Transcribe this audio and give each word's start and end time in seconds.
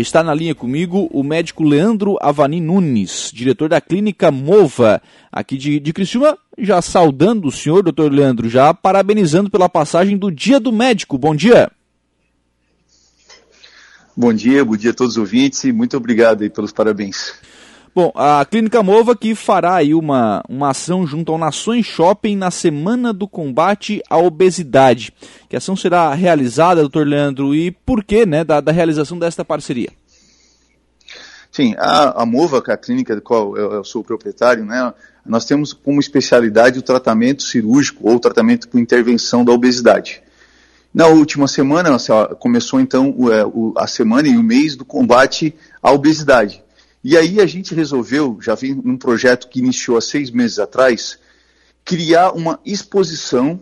Está 0.00 0.22
na 0.22 0.32
linha 0.32 0.54
comigo 0.54 1.08
o 1.12 1.24
médico 1.24 1.64
Leandro 1.64 2.16
Avani 2.20 2.60
Nunes, 2.60 3.32
diretor 3.34 3.68
da 3.68 3.80
clínica 3.80 4.30
Mova, 4.30 5.02
aqui 5.32 5.56
de, 5.58 5.80
de 5.80 5.92
Criciúma, 5.92 6.38
já 6.56 6.80
saudando 6.80 7.48
o 7.48 7.50
senhor, 7.50 7.82
doutor 7.82 8.12
Leandro, 8.12 8.48
já 8.48 8.72
parabenizando 8.72 9.50
pela 9.50 9.68
passagem 9.68 10.16
do 10.16 10.30
Dia 10.30 10.60
do 10.60 10.70
Médico. 10.70 11.18
Bom 11.18 11.34
dia. 11.34 11.68
Bom 14.16 14.32
dia, 14.32 14.64
bom 14.64 14.76
dia 14.76 14.92
a 14.92 14.94
todos 14.94 15.14
os 15.14 15.18
ouvintes 15.18 15.64
e 15.64 15.72
muito 15.72 15.96
obrigado 15.96 16.42
aí 16.42 16.48
pelos 16.48 16.70
parabéns. 16.70 17.34
Bom, 17.94 18.12
a 18.14 18.44
Clínica 18.44 18.82
Mova 18.82 19.16
que 19.16 19.34
fará 19.34 19.76
aí 19.76 19.94
uma, 19.94 20.42
uma 20.48 20.70
ação 20.70 21.06
junto 21.06 21.32
ao 21.32 21.38
Nações 21.38 21.86
Shopping 21.86 22.36
na 22.36 22.50
Semana 22.50 23.12
do 23.12 23.26
Combate 23.26 24.02
à 24.08 24.18
Obesidade. 24.18 25.12
Que 25.48 25.56
ação 25.56 25.74
será 25.74 26.12
realizada, 26.14 26.80
doutor 26.80 27.06
Leandro, 27.06 27.54
e 27.54 27.70
por 27.70 28.04
que 28.04 28.24
né, 28.24 28.44
da, 28.44 28.60
da 28.60 28.70
realização 28.70 29.18
desta 29.18 29.44
parceria? 29.44 29.90
Sim, 31.50 31.74
a, 31.78 32.22
a 32.22 32.26
Mova, 32.26 32.62
que 32.62 32.70
é 32.70 32.74
a 32.74 32.76
clínica 32.76 33.16
da 33.16 33.20
qual 33.20 33.56
eu, 33.56 33.72
eu, 33.72 33.84
sou 33.84 34.02
o 34.02 34.04
proprietário, 34.04 34.64
né, 34.64 34.92
nós 35.24 35.44
temos 35.44 35.72
como 35.72 35.98
especialidade 35.98 36.78
o 36.78 36.82
tratamento 36.82 37.42
cirúrgico 37.42 38.08
ou 38.08 38.20
tratamento 38.20 38.68
por 38.68 38.78
intervenção 38.78 39.44
da 39.44 39.52
obesidade. 39.52 40.22
Na 40.92 41.06
última 41.06 41.48
semana, 41.48 41.96
começou 42.38 42.80
então 42.80 43.14
é, 43.30 43.82
a 43.82 43.86
semana 43.86 44.28
e 44.28 44.36
o 44.36 44.42
mês 44.42 44.76
do 44.76 44.84
combate 44.84 45.54
à 45.82 45.90
obesidade. 45.90 46.62
E 47.02 47.16
aí 47.16 47.40
a 47.40 47.46
gente 47.46 47.74
resolveu, 47.74 48.38
já 48.40 48.54
vem 48.54 48.74
num 48.74 48.96
projeto 48.96 49.48
que 49.48 49.60
iniciou 49.60 49.96
há 49.96 50.00
seis 50.00 50.30
meses 50.30 50.58
atrás, 50.58 51.18
criar 51.84 52.32
uma 52.32 52.60
exposição 52.64 53.60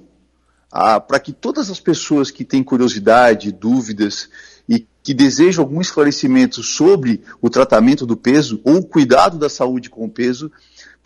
ah, 0.73 0.99
para 1.01 1.21
que 1.21 1.33
todas 1.33 1.71
as 1.71 1.79
pessoas 1.79 2.31
que 2.31 2.45
têm 2.45 2.63
curiosidade, 2.63 3.53
dúvidas 3.53 4.29
e 4.69 4.87
que 5.03 5.15
desejam 5.15 5.63
algum 5.63 5.81
esclarecimento 5.81 6.63
sobre 6.63 7.23
o 7.41 7.49
tratamento 7.49 8.05
do 8.05 8.17
peso 8.17 8.61
ou 8.65 8.79
o 8.79 8.87
cuidado 8.87 9.39
da 9.39 9.49
saúde 9.49 9.89
com 9.89 10.05
o 10.05 10.11
peso, 10.11 10.51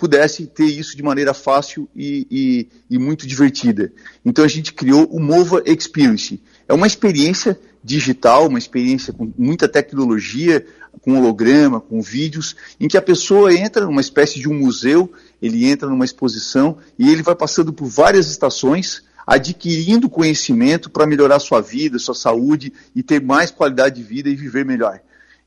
pudesse 0.00 0.46
ter 0.46 0.64
isso 0.64 0.96
de 0.96 1.02
maneira 1.02 1.34
fácil 1.34 1.86
e, 1.94 2.26
e, 2.30 2.68
e 2.88 2.98
muito 2.98 3.26
divertida. 3.26 3.92
Então 4.24 4.42
a 4.42 4.48
gente 4.48 4.72
criou 4.72 5.04
o 5.04 5.20
Mova 5.20 5.62
Experience. 5.66 6.40
É 6.66 6.72
uma 6.72 6.86
experiência 6.86 7.60
digital, 7.84 8.46
uma 8.46 8.58
experiência 8.58 9.12
com 9.12 9.30
muita 9.36 9.68
tecnologia, 9.68 10.64
com 11.02 11.18
holograma, 11.18 11.82
com 11.82 12.00
vídeos, 12.00 12.56
em 12.80 12.88
que 12.88 12.96
a 12.96 13.02
pessoa 13.02 13.52
entra 13.52 13.84
numa 13.84 14.00
espécie 14.00 14.40
de 14.40 14.48
um 14.48 14.54
museu, 14.54 15.12
ele 15.40 15.66
entra 15.66 15.86
numa 15.86 16.06
exposição 16.06 16.78
e 16.98 17.10
ele 17.10 17.22
vai 17.22 17.34
passando 17.34 17.70
por 17.70 17.84
várias 17.84 18.30
estações, 18.30 19.02
adquirindo 19.26 20.08
conhecimento 20.08 20.88
para 20.88 21.06
melhorar 21.06 21.40
sua 21.40 21.60
vida, 21.60 21.98
sua 21.98 22.14
saúde 22.14 22.72
e 22.96 23.02
ter 23.02 23.20
mais 23.20 23.50
qualidade 23.50 23.96
de 23.96 24.02
vida 24.02 24.30
e 24.30 24.34
viver 24.34 24.64
melhor. 24.64 24.98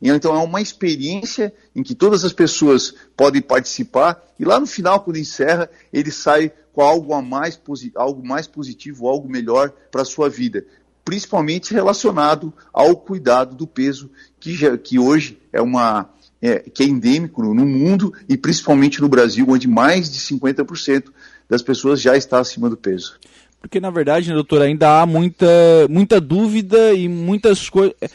Então 0.09 0.35
é 0.35 0.39
uma 0.39 0.61
experiência 0.61 1.53
em 1.75 1.81
que 1.81 1.95
todas 1.95 2.23
as 2.23 2.33
pessoas 2.33 2.93
podem 3.15 3.41
participar 3.41 4.21
e 4.39 4.45
lá 4.45 4.59
no 4.59 4.67
final, 4.67 4.99
quando 5.01 5.17
encerra, 5.17 5.69
ele 5.91 6.11
sai 6.11 6.51
com 6.73 6.81
algo, 6.81 7.13
a 7.13 7.21
mais, 7.21 7.59
algo 7.95 8.25
mais 8.25 8.47
positivo, 8.47 9.07
algo 9.07 9.29
melhor 9.29 9.71
para 9.91 10.01
a 10.01 10.05
sua 10.05 10.29
vida 10.29 10.65
principalmente 11.05 11.73
relacionado 11.73 12.53
ao 12.71 12.95
cuidado 12.95 13.55
do 13.55 13.67
peso, 13.67 14.09
que, 14.39 14.55
já, 14.55 14.77
que 14.77 14.97
hoje 14.97 15.37
é 15.51 15.61
uma 15.61 16.09
é, 16.41 16.59
que 16.59 16.83
é 16.83 16.85
endêmico 16.85 17.41
no 17.41 17.65
mundo 17.65 18.13
e 18.27 18.35
principalmente 18.35 19.01
no 19.01 19.07
Brasil, 19.07 19.45
onde 19.47 19.67
mais 19.67 20.11
de 20.11 20.19
50% 20.19 21.05
das 21.49 21.61
pessoas 21.61 22.01
já 22.01 22.17
está 22.17 22.39
acima 22.39 22.69
do 22.69 22.75
peso. 22.75 23.17
Porque 23.63 23.79
na 23.79 23.89
verdade, 23.89 24.29
né, 24.33 24.43
ainda 24.61 25.01
há 25.01 25.05
muita, 25.05 25.47
muita 25.89 26.19
dúvida 26.19 26.93
e 26.93 27.07
muitas 27.07 27.69
coisas. 27.69 27.95
É, 28.01 28.09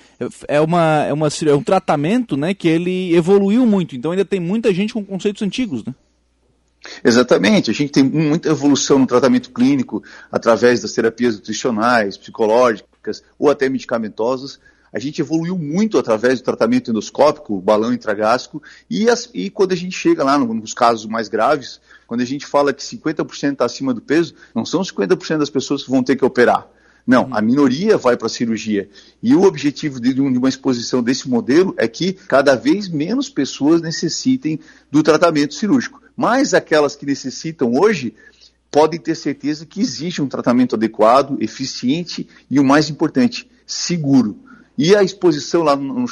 é, 0.47 0.61
uma, 0.61 1.05
é, 1.05 1.13
uma, 1.13 1.29
é 1.29 1.55
um 1.55 1.63
tratamento 1.63 2.37
né, 2.37 2.53
que 2.53 2.69
ele 2.69 3.17
evoluiu 3.17 3.65
muito, 3.65 3.97
então 3.97 4.11
ainda 4.11 4.27
tem 4.27 4.39
muita 4.39 4.75
gente 4.75 4.93
com 4.93 5.03
conceitos 5.03 5.41
antigos, 5.41 5.83
né? 5.83 5.95
Exatamente, 7.03 7.71
a 7.71 7.75
gente 7.75 7.91
tem 7.91 8.05
muita 8.05 8.51
evolução 8.51 8.99
no 8.99 9.07
tratamento 9.07 9.51
clínico 9.51 10.03
através 10.31 10.83
das 10.83 10.93
terapias 10.93 11.37
nutricionais, 11.37 12.19
psicológicas 12.19 13.25
ou 13.39 13.51
até 13.51 13.71
medicamentosas. 13.71 14.61
A 14.93 14.99
gente 14.99 15.21
evoluiu 15.23 15.57
muito 15.57 15.99
através 15.99 16.41
do 16.41 16.45
tratamento 16.45 16.91
endoscópico, 16.91 17.61
balão 17.61 17.93
intragástrico, 17.93 18.63
e, 18.89 19.09
as, 19.09 19.31
e 19.33 19.49
quando 19.49 19.73
a 19.73 19.77
gente 19.77 19.97
chega 19.97 20.23
lá 20.23 20.39
nos 20.39 20.75
casos 20.75 21.07
mais 21.07 21.27
graves, 21.27 21.81
quando 22.09 22.23
a 22.23 22.25
gente 22.25 22.47
fala 22.47 22.73
que 22.73 22.83
50% 22.83 23.53
está 23.53 23.67
acima 23.67 23.93
do 23.93 24.01
peso, 24.01 24.35
não 24.55 24.65
são 24.65 24.81
50% 24.81 25.37
das 25.37 25.51
pessoas 25.51 25.85
que 25.85 25.91
vão 25.91 26.03
ter 26.03 26.17
que 26.17 26.25
operar. 26.25 26.67
Não, 27.07 27.29
a 27.31 27.41
minoria 27.43 27.99
vai 27.99 28.17
para 28.17 28.27
a 28.27 28.31
cirurgia. 28.31 28.89
E 29.23 29.35
o 29.35 29.43
objetivo 29.43 30.01
de 30.01 30.19
uma 30.21 30.49
exposição 30.49 31.03
desse 31.03 31.29
modelo 31.29 31.75
é 31.77 31.87
que 31.87 32.15
cada 32.15 32.57
vez 32.57 32.89
menos 32.89 33.29
pessoas 33.29 33.83
necessitem 33.83 34.59
do 34.91 35.03
tratamento 35.03 35.55
cirúrgico. 35.55 36.03
Mas 36.17 36.55
aquelas 36.55 36.97
que 36.97 37.05
necessitam 37.05 37.75
hoje 37.75 38.15
podem 38.71 38.99
ter 38.99 39.15
certeza 39.15 39.67
que 39.67 39.81
existe 39.81 40.23
um 40.23 40.29
tratamento 40.29 40.77
adequado, 40.77 41.37
eficiente 41.41 42.27
e 42.51 42.59
o 42.59 42.65
mais 42.65 42.89
importante, 42.89 43.49
seguro. 43.67 44.39
E 44.79 44.95
a 44.97 45.03
exposição 45.03 45.63
lá 45.63 45.77
no, 45.77 45.93
no, 45.93 46.07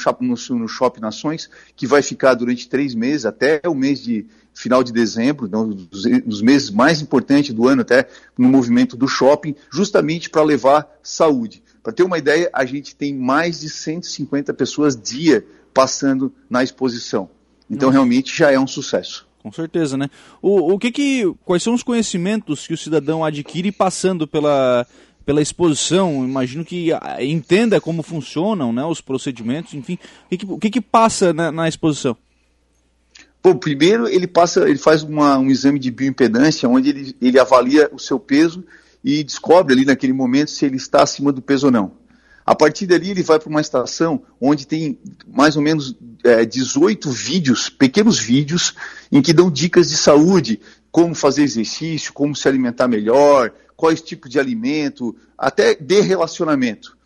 no 0.59 0.67
Shopping 0.67 1.01
Nações, 1.01 1.49
que 1.75 1.87
vai 1.87 2.03
ficar 2.03 2.35
durante 2.35 2.69
três 2.69 2.93
meses, 2.93 3.25
até 3.25 3.61
o 3.65 3.73
mês 3.73 4.03
de 4.03 4.27
final 4.57 4.83
de 4.83 4.91
dezembro, 4.91 5.45
então, 5.45 5.69
dos, 5.69 6.03
dos 6.25 6.41
meses 6.41 6.71
mais 6.71 7.01
importantes 7.01 7.53
do 7.53 7.67
ano, 7.67 7.83
até 7.83 8.07
no 8.37 8.49
movimento 8.49 8.97
do 8.97 9.07
shopping, 9.07 9.55
justamente 9.71 10.29
para 10.29 10.41
levar 10.41 10.87
saúde. 11.03 11.61
Para 11.83 11.93
ter 11.93 12.03
uma 12.03 12.17
ideia, 12.17 12.49
a 12.51 12.65
gente 12.65 12.95
tem 12.95 13.13
mais 13.13 13.61
de 13.61 13.69
150 13.69 14.53
pessoas 14.53 14.99
dia 14.99 15.45
passando 15.73 16.33
na 16.49 16.63
exposição. 16.63 17.29
Então, 17.69 17.89
Nossa. 17.89 17.99
realmente 17.99 18.35
já 18.35 18.51
é 18.51 18.59
um 18.59 18.67
sucesso. 18.67 19.27
Com 19.43 19.51
certeza, 19.51 19.95
né? 19.95 20.09
O, 20.41 20.73
o 20.73 20.79
que 20.79 20.91
que, 20.91 21.33
quais 21.45 21.61
são 21.61 21.73
os 21.73 21.83
conhecimentos 21.83 22.65
que 22.65 22.73
o 22.73 22.77
cidadão 22.77 23.23
adquire 23.23 23.71
passando 23.71 24.27
pela, 24.27 24.87
pela 25.23 25.41
exposição? 25.41 26.25
Imagino 26.25 26.65
que 26.65 26.91
ah, 26.91 27.17
entenda 27.21 27.79
como 27.79 28.01
funcionam, 28.01 28.73
né, 28.73 28.83
os 28.83 28.99
procedimentos, 28.99 29.73
enfim. 29.73 29.99
O 30.25 30.29
que, 30.29 30.37
que, 30.37 30.45
o 30.45 30.57
que, 30.57 30.69
que 30.71 30.81
passa 30.81 31.31
na, 31.31 31.51
na 31.51 31.69
exposição? 31.69 32.17
Bom, 33.47 33.55
primeiro 33.55 34.09
ele 34.09 34.27
passa, 34.27 34.67
ele 34.67 34.77
faz 34.77 35.03
uma, 35.03 35.37
um 35.37 35.49
exame 35.49 35.79
de 35.79 35.89
bioimpedância, 35.89 36.67
onde 36.67 36.89
ele, 36.89 37.15
ele 37.21 37.39
avalia 37.39 37.89
o 37.93 37.97
seu 37.97 38.19
peso 38.19 38.61
e 39.01 39.23
descobre 39.23 39.73
ali 39.73 39.85
naquele 39.85 40.11
momento 40.11 40.51
se 40.51 40.65
ele 40.65 40.75
está 40.75 41.01
acima 41.01 41.31
do 41.31 41.41
peso 41.41 41.67
ou 41.67 41.71
não. 41.71 41.93
A 42.45 42.53
partir 42.53 42.85
dali, 42.85 43.11
ele 43.11 43.23
vai 43.23 43.39
para 43.39 43.47
uma 43.47 43.61
estação 43.61 44.21
onde 44.41 44.67
tem 44.67 44.99
mais 45.25 45.55
ou 45.55 45.61
menos 45.61 45.95
é, 46.25 46.43
18 46.43 47.09
vídeos, 47.09 47.69
pequenos 47.69 48.19
vídeos, 48.19 48.73
em 49.09 49.21
que 49.21 49.31
dão 49.31 49.49
dicas 49.49 49.89
de 49.89 49.95
saúde, 49.95 50.59
como 50.91 51.15
fazer 51.15 51.43
exercício, 51.43 52.11
como 52.11 52.35
se 52.35 52.49
alimentar 52.49 52.89
melhor, 52.89 53.53
quais 53.77 54.01
tipos 54.01 54.29
de 54.29 54.37
alimento, 54.37 55.15
até 55.37 55.73
de 55.73 56.01
relacionamento. 56.01 56.96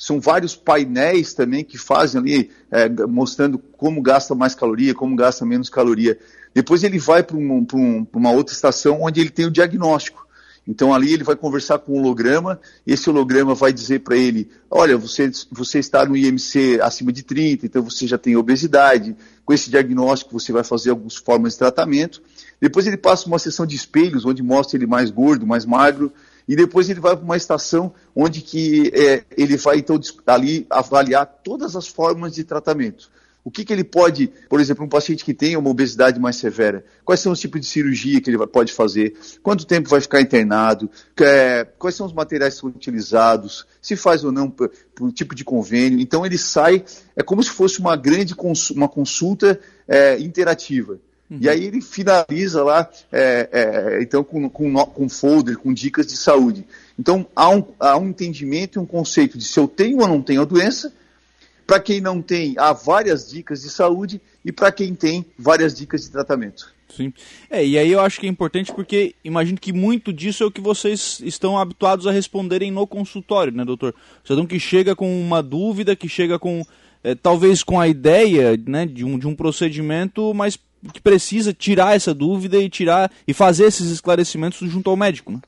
São 0.00 0.20
vários 0.20 0.54
painéis 0.54 1.34
também 1.34 1.64
que 1.64 1.76
fazem 1.76 2.20
ali, 2.20 2.50
é, 2.70 2.88
mostrando 2.88 3.58
como 3.58 4.00
gasta 4.00 4.32
mais 4.32 4.54
caloria, 4.54 4.94
como 4.94 5.16
gasta 5.16 5.44
menos 5.44 5.68
caloria. 5.68 6.16
Depois 6.54 6.84
ele 6.84 7.00
vai 7.00 7.20
para 7.24 7.36
um, 7.36 7.66
um, 7.74 8.06
uma 8.12 8.30
outra 8.30 8.54
estação 8.54 9.02
onde 9.02 9.20
ele 9.20 9.28
tem 9.28 9.46
o 9.46 9.50
diagnóstico. 9.50 10.24
Então 10.68 10.94
ali 10.94 11.14
ele 11.14 11.24
vai 11.24 11.34
conversar 11.34 11.80
com 11.80 11.94
o 11.94 11.96
holograma, 11.96 12.60
esse 12.86 13.10
holograma 13.10 13.56
vai 13.56 13.72
dizer 13.72 14.00
para 14.00 14.16
ele, 14.16 14.48
olha, 14.70 14.96
você, 14.96 15.32
você 15.50 15.80
está 15.80 16.04
no 16.06 16.16
IMC 16.16 16.78
acima 16.80 17.10
de 17.10 17.24
30, 17.24 17.66
então 17.66 17.82
você 17.82 18.06
já 18.06 18.18
tem 18.18 18.36
obesidade, 18.36 19.16
com 19.44 19.52
esse 19.52 19.68
diagnóstico 19.68 20.38
você 20.38 20.52
vai 20.52 20.62
fazer 20.62 20.90
algumas 20.90 21.16
formas 21.16 21.54
de 21.54 21.58
tratamento. 21.58 22.22
Depois 22.60 22.86
ele 22.86 22.98
passa 22.98 23.26
uma 23.26 23.38
sessão 23.38 23.66
de 23.66 23.74
espelhos, 23.74 24.24
onde 24.24 24.42
mostra 24.44 24.78
ele 24.78 24.86
mais 24.86 25.10
gordo, 25.10 25.44
mais 25.44 25.64
magro, 25.64 26.12
e 26.48 26.56
depois 26.56 26.88
ele 26.88 26.98
vai 26.98 27.14
para 27.14 27.24
uma 27.24 27.36
estação 27.36 27.92
onde 28.16 28.40
que 28.40 28.90
é, 28.94 29.22
ele 29.36 29.56
vai 29.58 29.78
então 29.78 30.00
ali 30.26 30.66
avaliar 30.70 31.26
todas 31.44 31.76
as 31.76 31.86
formas 31.86 32.34
de 32.34 32.42
tratamento. 32.42 33.10
O 33.44 33.50
que, 33.50 33.64
que 33.64 33.72
ele 33.72 33.84
pode, 33.84 34.30
por 34.48 34.60
exemplo, 34.60 34.84
um 34.84 34.88
paciente 34.88 35.24
que 35.24 35.32
tem 35.32 35.56
uma 35.56 35.70
obesidade 35.70 36.20
mais 36.20 36.36
severa, 36.36 36.84
quais 37.02 37.20
são 37.20 37.32
os 37.32 37.40
tipos 37.40 37.60
de 37.60 37.66
cirurgia 37.66 38.20
que 38.20 38.28
ele 38.28 38.46
pode 38.46 38.74
fazer, 38.74 39.16
quanto 39.42 39.64
tempo 39.64 39.88
vai 39.88 40.00
ficar 40.02 40.20
internado, 40.20 40.90
é, 41.18 41.64
quais 41.78 41.94
são 41.94 42.04
os 42.06 42.12
materiais 42.12 42.54
que 42.54 42.60
são 42.60 42.68
utilizados, 42.68 43.66
se 43.80 43.96
faz 43.96 44.22
ou 44.22 44.32
não 44.32 44.50
por, 44.50 44.70
por 44.94 45.10
tipo 45.12 45.34
de 45.34 45.44
convênio. 45.44 46.00
Então 46.00 46.26
ele 46.26 46.36
sai, 46.36 46.84
é 47.16 47.22
como 47.22 47.42
se 47.42 47.50
fosse 47.50 47.78
uma 47.78 47.96
grande 47.96 48.34
uma 48.74 48.88
consulta 48.88 49.58
é, 49.86 50.18
interativa. 50.18 50.98
Uhum. 51.30 51.38
E 51.40 51.48
aí 51.48 51.64
ele 51.64 51.80
finaliza 51.80 52.64
lá, 52.64 52.88
é, 53.12 53.48
é, 53.52 54.02
então, 54.02 54.24
com, 54.24 54.48
com, 54.48 54.74
com 54.74 55.08
folder, 55.08 55.58
com 55.58 55.72
dicas 55.72 56.06
de 56.06 56.16
saúde. 56.16 56.66
Então, 56.98 57.26
há 57.36 57.50
um, 57.50 57.64
há 57.78 57.98
um 57.98 58.08
entendimento 58.08 58.78
e 58.78 58.82
um 58.82 58.86
conceito 58.86 59.36
de 59.36 59.44
se 59.44 59.58
eu 59.58 59.68
tenho 59.68 59.98
ou 59.98 60.08
não 60.08 60.22
tenho 60.22 60.42
a 60.42 60.46
doença, 60.46 60.92
para 61.66 61.80
quem 61.80 62.00
não 62.00 62.22
tem, 62.22 62.54
há 62.56 62.72
várias 62.72 63.28
dicas 63.28 63.60
de 63.60 63.68
saúde 63.68 64.20
e 64.42 64.50
para 64.50 64.72
quem 64.72 64.94
tem, 64.94 65.26
várias 65.38 65.74
dicas 65.74 66.02
de 66.02 66.10
tratamento. 66.10 66.72
Sim. 66.88 67.12
É, 67.50 67.64
e 67.64 67.76
aí 67.76 67.92
eu 67.92 68.00
acho 68.00 68.18
que 68.18 68.26
é 68.26 68.30
importante 68.30 68.72
porque 68.72 69.14
imagino 69.22 69.58
que 69.58 69.72
muito 69.72 70.10
disso 70.10 70.42
é 70.42 70.46
o 70.46 70.50
que 70.50 70.62
vocês 70.62 71.20
estão 71.22 71.58
habituados 71.58 72.06
a 72.06 72.10
responderem 72.10 72.70
no 72.70 72.86
consultório, 72.86 73.52
né, 73.52 73.66
doutor? 73.66 73.94
Cidadão 74.24 74.46
que 74.46 74.58
chega 74.58 74.96
com 74.96 75.20
uma 75.20 75.42
dúvida, 75.42 75.94
que 75.94 76.08
chega 76.08 76.38
com 76.38 76.64
é, 77.04 77.14
talvez 77.14 77.62
com 77.62 77.78
a 77.78 77.86
ideia 77.86 78.58
né, 78.66 78.86
de, 78.86 79.04
um, 79.04 79.18
de 79.18 79.26
um 79.26 79.34
procedimento, 79.34 80.32
mas 80.34 80.58
que 80.92 81.00
precisa 81.00 81.52
tirar 81.52 81.96
essa 81.96 82.14
dúvida 82.14 82.56
e 82.58 82.68
tirar 82.68 83.10
e 83.26 83.34
fazer 83.34 83.64
esses 83.64 83.90
esclarecimentos 83.90 84.68
junto 84.70 84.88
ao 84.90 84.96
médico. 84.96 85.32
Né? 85.32 85.40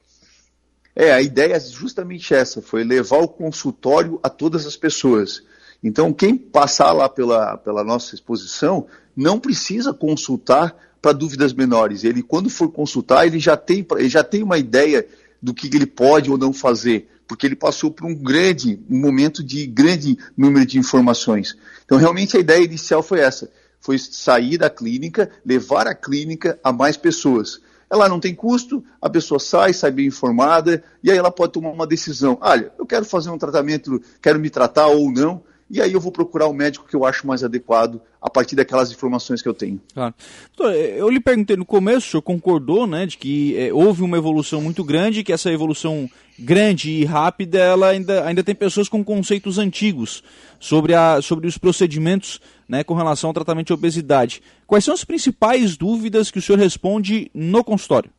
É, 0.94 1.12
a 1.12 1.22
ideia 1.22 1.54
é 1.54 1.60
justamente 1.60 2.34
essa, 2.34 2.60
foi 2.60 2.84
levar 2.84 3.18
o 3.18 3.28
consultório 3.28 4.18
a 4.22 4.28
todas 4.28 4.66
as 4.66 4.76
pessoas. 4.76 5.42
Então, 5.82 6.12
quem 6.12 6.36
passar 6.36 6.92
lá 6.92 7.08
pela, 7.08 7.56
pela 7.56 7.82
nossa 7.82 8.14
exposição 8.14 8.86
não 9.16 9.38
precisa 9.38 9.94
consultar 9.94 10.76
para 11.00 11.12
dúvidas 11.12 11.52
menores. 11.52 12.04
Ele, 12.04 12.22
quando 12.22 12.50
for 12.50 12.70
consultar, 12.70 13.26
ele 13.26 13.38
já 13.38 13.56
tem, 13.56 13.86
ele 13.96 14.08
já 14.08 14.22
tem 14.22 14.42
uma 14.42 14.58
ideia 14.58 15.06
do 15.40 15.54
que 15.54 15.74
ele 15.74 15.86
pode 15.86 16.30
ou 16.30 16.36
não 16.36 16.52
fazer, 16.52 17.08
porque 17.26 17.46
ele 17.46 17.56
passou 17.56 17.90
por 17.90 18.06
um 18.06 18.14
grande, 18.14 18.78
um 18.90 18.98
momento 18.98 19.42
de 19.42 19.66
grande 19.66 20.18
número 20.36 20.66
de 20.66 20.78
informações. 20.78 21.56
Então, 21.84 21.96
realmente, 21.96 22.36
a 22.36 22.40
ideia 22.40 22.62
inicial 22.62 23.02
foi 23.02 23.20
essa: 23.20 23.50
foi 23.80 23.98
sair 23.98 24.58
da 24.58 24.70
clínica, 24.70 25.30
levar 25.44 25.86
a 25.86 25.94
clínica 25.94 26.58
a 26.62 26.72
mais 26.72 26.96
pessoas. 26.96 27.60
Ela 27.90 28.08
não 28.08 28.20
tem 28.20 28.34
custo, 28.34 28.84
a 29.02 29.10
pessoa 29.10 29.40
sai, 29.40 29.72
sai 29.72 29.90
bem 29.90 30.06
informada, 30.06 30.84
e 31.02 31.10
aí 31.10 31.18
ela 31.18 31.30
pode 31.30 31.52
tomar 31.52 31.70
uma 31.70 31.86
decisão. 31.86 32.38
Olha, 32.40 32.72
eu 32.78 32.86
quero 32.86 33.04
fazer 33.04 33.30
um 33.30 33.38
tratamento, 33.38 34.00
quero 34.22 34.38
me 34.38 34.48
tratar 34.48 34.86
ou 34.86 35.10
não, 35.10 35.42
e 35.70 35.80
aí 35.80 35.92
eu 35.92 36.00
vou 36.00 36.10
procurar 36.10 36.48
o 36.48 36.52
médico 36.52 36.86
que 36.88 36.96
eu 36.96 37.04
acho 37.04 37.26
mais 37.26 37.44
adequado 37.44 38.00
a 38.20 38.28
partir 38.28 38.56
daquelas 38.56 38.90
informações 38.90 39.40
que 39.40 39.48
eu 39.48 39.54
tenho. 39.54 39.80
Claro. 39.94 40.12
Doutor, 40.56 40.74
eu 40.74 41.08
lhe 41.08 41.20
perguntei 41.20 41.56
no 41.56 41.64
começo, 41.64 42.08
o 42.08 42.10
senhor 42.10 42.22
concordou, 42.22 42.88
né, 42.88 43.06
de 43.06 43.16
que 43.16 43.56
é, 43.56 43.72
houve 43.72 44.02
uma 44.02 44.16
evolução 44.16 44.60
muito 44.60 44.82
grande, 44.82 45.22
que 45.22 45.32
essa 45.32 45.50
evolução 45.50 46.10
grande 46.36 46.90
e 46.90 47.04
rápida, 47.04 47.58
ela 47.58 47.88
ainda, 47.88 48.24
ainda 48.24 48.42
tem 48.42 48.54
pessoas 48.54 48.88
com 48.88 49.04
conceitos 49.04 49.58
antigos 49.58 50.24
sobre, 50.58 50.94
a, 50.94 51.22
sobre 51.22 51.46
os 51.46 51.56
procedimentos 51.56 52.40
né, 52.68 52.82
com 52.82 52.94
relação 52.94 53.30
ao 53.30 53.34
tratamento 53.34 53.68
de 53.68 53.72
obesidade. 53.72 54.42
Quais 54.66 54.84
são 54.84 54.94
as 54.94 55.04
principais 55.04 55.76
dúvidas 55.76 56.30
que 56.30 56.38
o 56.38 56.42
senhor 56.42 56.58
responde 56.58 57.30
no 57.32 57.62
consultório? 57.62 58.10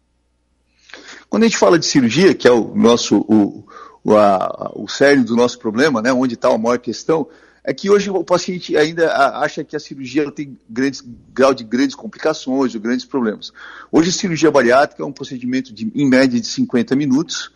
Quando 1.29 1.43
a 1.43 1.47
gente 1.47 1.57
fala 1.57 1.79
de 1.79 1.85
cirurgia, 1.85 2.33
que 2.33 2.47
é 2.47 2.51
o 2.51 2.75
nosso 2.75 3.17
o, 3.27 3.65
o, 4.03 4.15
a, 4.15 4.71
o 4.75 4.87
cerne 4.87 5.23
do 5.23 5.35
nosso 5.35 5.59
problema, 5.59 6.01
né, 6.01 6.11
onde 6.11 6.35
está 6.35 6.49
a 6.49 6.57
maior 6.57 6.79
questão, 6.79 7.27
é 7.63 7.73
que 7.73 7.89
hoje 7.89 8.09
o 8.09 8.23
paciente 8.23 8.75
ainda 8.75 9.15
acha 9.37 9.63
que 9.63 9.75
a 9.75 9.79
cirurgia 9.79 10.31
tem 10.31 10.57
grandes 10.67 11.03
grau 11.31 11.53
de 11.53 11.63
grandes 11.63 11.95
complicações 11.95 12.73
ou 12.73 12.81
grandes 12.81 13.05
problemas. 13.05 13.53
Hoje 13.91 14.09
a 14.09 14.13
cirurgia 14.13 14.49
bariátrica 14.49 15.03
é 15.03 15.05
um 15.05 15.11
procedimento 15.11 15.71
de, 15.71 15.91
em 15.93 16.09
média 16.09 16.39
de 16.39 16.47
50 16.47 16.95
minutos. 16.95 17.51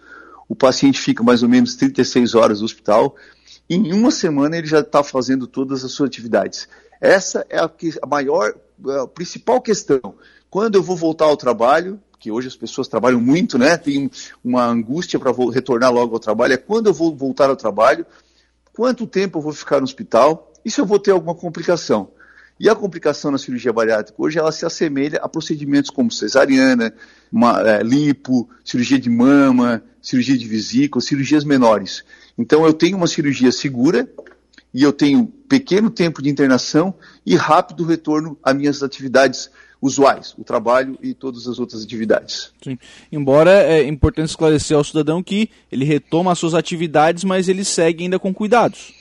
O 0.48 0.56
paciente 0.56 1.02
fica 1.02 1.24
mais 1.24 1.42
ou 1.42 1.50
menos 1.50 1.76
36 1.76 2.36
horas 2.36 2.60
no 2.60 2.66
hospital. 2.66 3.16
E 3.68 3.76
em 3.76 3.94
uma 3.94 4.12
semana 4.12 4.56
ele 4.58 4.68
já 4.68 4.82
está 4.82 5.04
fazendo 5.04 5.48
todas 5.48 5.84
as 5.84 5.92
suas 5.92 6.08
atividades. 6.08 6.68
Essa 7.02 7.44
é 7.50 7.58
a, 7.58 7.70
a 8.02 8.08
maior, 8.08 8.54
a 9.02 9.08
principal 9.08 9.60
questão. 9.60 10.00
Quando 10.52 10.76
eu 10.76 10.84
vou 10.84 10.96
voltar 10.96 11.26
ao 11.26 11.36
trabalho, 11.36 12.00
que 12.26 12.32
hoje 12.32 12.48
as 12.48 12.56
pessoas 12.56 12.88
trabalham 12.88 13.22
muito, 13.22 13.56
né? 13.56 13.78
Tem 13.78 14.10
uma 14.44 14.66
angústia 14.66 15.20
para 15.20 15.32
retornar 15.54 15.94
logo 15.94 16.16
ao 16.16 16.20
trabalho. 16.20 16.54
É 16.54 16.58
quando 16.58 16.88
eu 16.88 16.94
vou 16.94 17.16
voltar 17.16 17.52
ao 17.52 17.56
trabalho, 17.56 18.04
quanto 18.74 19.06
tempo 19.06 19.38
eu 19.38 19.44
vou 19.44 19.54
ficar 19.54 19.78
no 19.78 19.84
hospital 19.84 20.52
e 20.66 20.72
se 20.72 20.82
eu 20.82 20.88
vou 20.88 20.98
ter 20.98 21.12
alguma 21.12 21.36
complicação. 21.36 22.10
E 22.60 22.68
a 22.68 22.74
complicação 22.74 23.30
na 23.30 23.38
cirurgia 23.38 23.72
bariátrica 23.72 24.20
hoje 24.20 24.40
ela 24.40 24.52
se 24.52 24.66
assemelha 24.66 25.20
a 25.22 25.30
procedimentos 25.30 25.92
como 25.92 26.12
cesariana, 26.12 26.92
uma, 27.32 27.62
é, 27.62 27.84
lipo, 27.84 28.50
cirurgia 28.64 28.98
de 28.98 29.10
mama, 29.10 29.84
cirurgia 30.02 30.36
de 30.36 30.48
vesícula, 30.48 31.04
cirurgias 31.04 31.44
menores. 31.44 32.04
Então 32.36 32.66
eu 32.66 32.74
tenho 32.74 32.98
uma 32.98 33.06
cirurgia 33.06 33.52
segura 33.52 34.10
e 34.74 34.82
eu 34.82 34.92
tenho 34.92 35.28
pequeno 35.48 35.92
tempo 35.92 36.24
de 36.24 36.30
internação 36.32 36.96
e 37.24 37.36
rápido 37.36 37.86
retorno 37.86 38.36
às 38.42 38.56
minhas 38.56 38.82
atividades 38.82 39.52
usuais, 39.82 40.34
o 40.38 40.44
trabalho 40.44 40.98
e 41.02 41.14
todas 41.14 41.48
as 41.48 41.60
outras 41.60 41.84
atividades. 41.84 42.52
Sim. 42.64 42.78
Embora 43.12 43.52
é 43.52 43.88
importante 43.88 44.30
esclarecer 44.30 44.76
ao 44.76 44.84
cidadão 44.84 45.22
que 45.22 45.50
ele 45.72 45.86
retoma 45.86 46.32
as 46.32 46.40
suas 46.40 46.54
atividades, 46.54 47.24
mas 47.24 47.48
ele 47.48 47.64
segue 47.64 48.04
ainda 48.04 48.20
com 48.20 48.34
cuidados. 48.34 48.94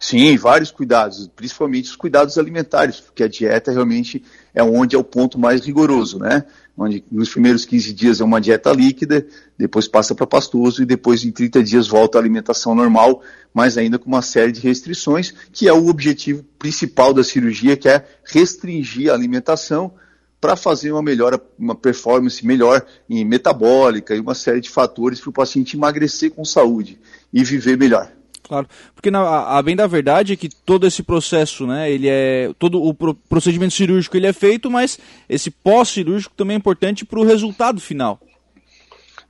Sim, 0.00 0.36
vários 0.36 0.70
cuidados, 0.70 1.28
principalmente 1.34 1.90
os 1.90 1.96
cuidados 1.96 2.38
alimentares, 2.38 3.00
porque 3.00 3.24
a 3.24 3.28
dieta 3.28 3.72
realmente 3.72 4.22
é 4.54 4.62
onde 4.62 4.94
é 4.94 4.98
o 4.98 5.02
ponto 5.02 5.38
mais 5.38 5.64
rigoroso, 5.64 6.20
né? 6.20 6.44
Onde 6.76 7.04
nos 7.10 7.28
primeiros 7.28 7.64
15 7.64 7.92
dias 7.92 8.20
é 8.20 8.24
uma 8.24 8.40
dieta 8.40 8.70
líquida, 8.70 9.26
depois 9.58 9.88
passa 9.88 10.14
para 10.14 10.26
pastoso 10.26 10.82
e 10.82 10.86
depois 10.86 11.24
em 11.24 11.32
30 11.32 11.64
dias 11.64 11.88
volta 11.88 12.16
à 12.16 12.20
alimentação 12.20 12.76
normal, 12.76 13.22
mas 13.52 13.76
ainda 13.76 13.98
com 13.98 14.06
uma 14.06 14.22
série 14.22 14.52
de 14.52 14.60
restrições, 14.60 15.34
que 15.52 15.66
é 15.66 15.72
o 15.72 15.88
objetivo 15.88 16.44
principal 16.56 17.12
da 17.12 17.24
cirurgia, 17.24 17.76
que 17.76 17.88
é 17.88 18.06
restringir 18.24 19.10
a 19.10 19.14
alimentação 19.14 19.92
para 20.40 20.54
fazer 20.54 20.92
uma 20.92 21.02
melhor, 21.02 21.40
uma 21.58 21.74
performance 21.74 22.46
melhor 22.46 22.86
em 23.10 23.24
metabólica 23.24 24.14
e 24.14 24.20
uma 24.20 24.36
série 24.36 24.60
de 24.60 24.70
fatores 24.70 25.20
para 25.20 25.30
o 25.30 25.32
paciente 25.32 25.76
emagrecer 25.76 26.30
com 26.30 26.44
saúde 26.44 27.00
e 27.32 27.42
viver 27.42 27.76
melhor. 27.76 28.12
Claro, 28.48 28.66
porque 28.94 29.10
na, 29.10 29.20
a, 29.58 29.62
bem 29.62 29.76
da 29.76 29.86
verdade 29.86 30.32
é 30.32 30.36
que 30.36 30.48
todo 30.48 30.86
esse 30.86 31.02
processo, 31.02 31.66
né, 31.66 31.92
ele 31.92 32.08
é 32.08 32.50
todo 32.58 32.82
o 32.82 32.94
pro, 32.94 33.14
procedimento 33.14 33.74
cirúrgico 33.74 34.16
ele 34.16 34.26
é 34.26 34.32
feito, 34.32 34.70
mas 34.70 34.98
esse 35.28 35.50
pós-cirúrgico 35.50 36.34
também 36.34 36.54
é 36.54 36.58
importante 36.58 37.04
para 37.04 37.20
o 37.20 37.24
resultado 37.24 37.78
final. 37.78 38.18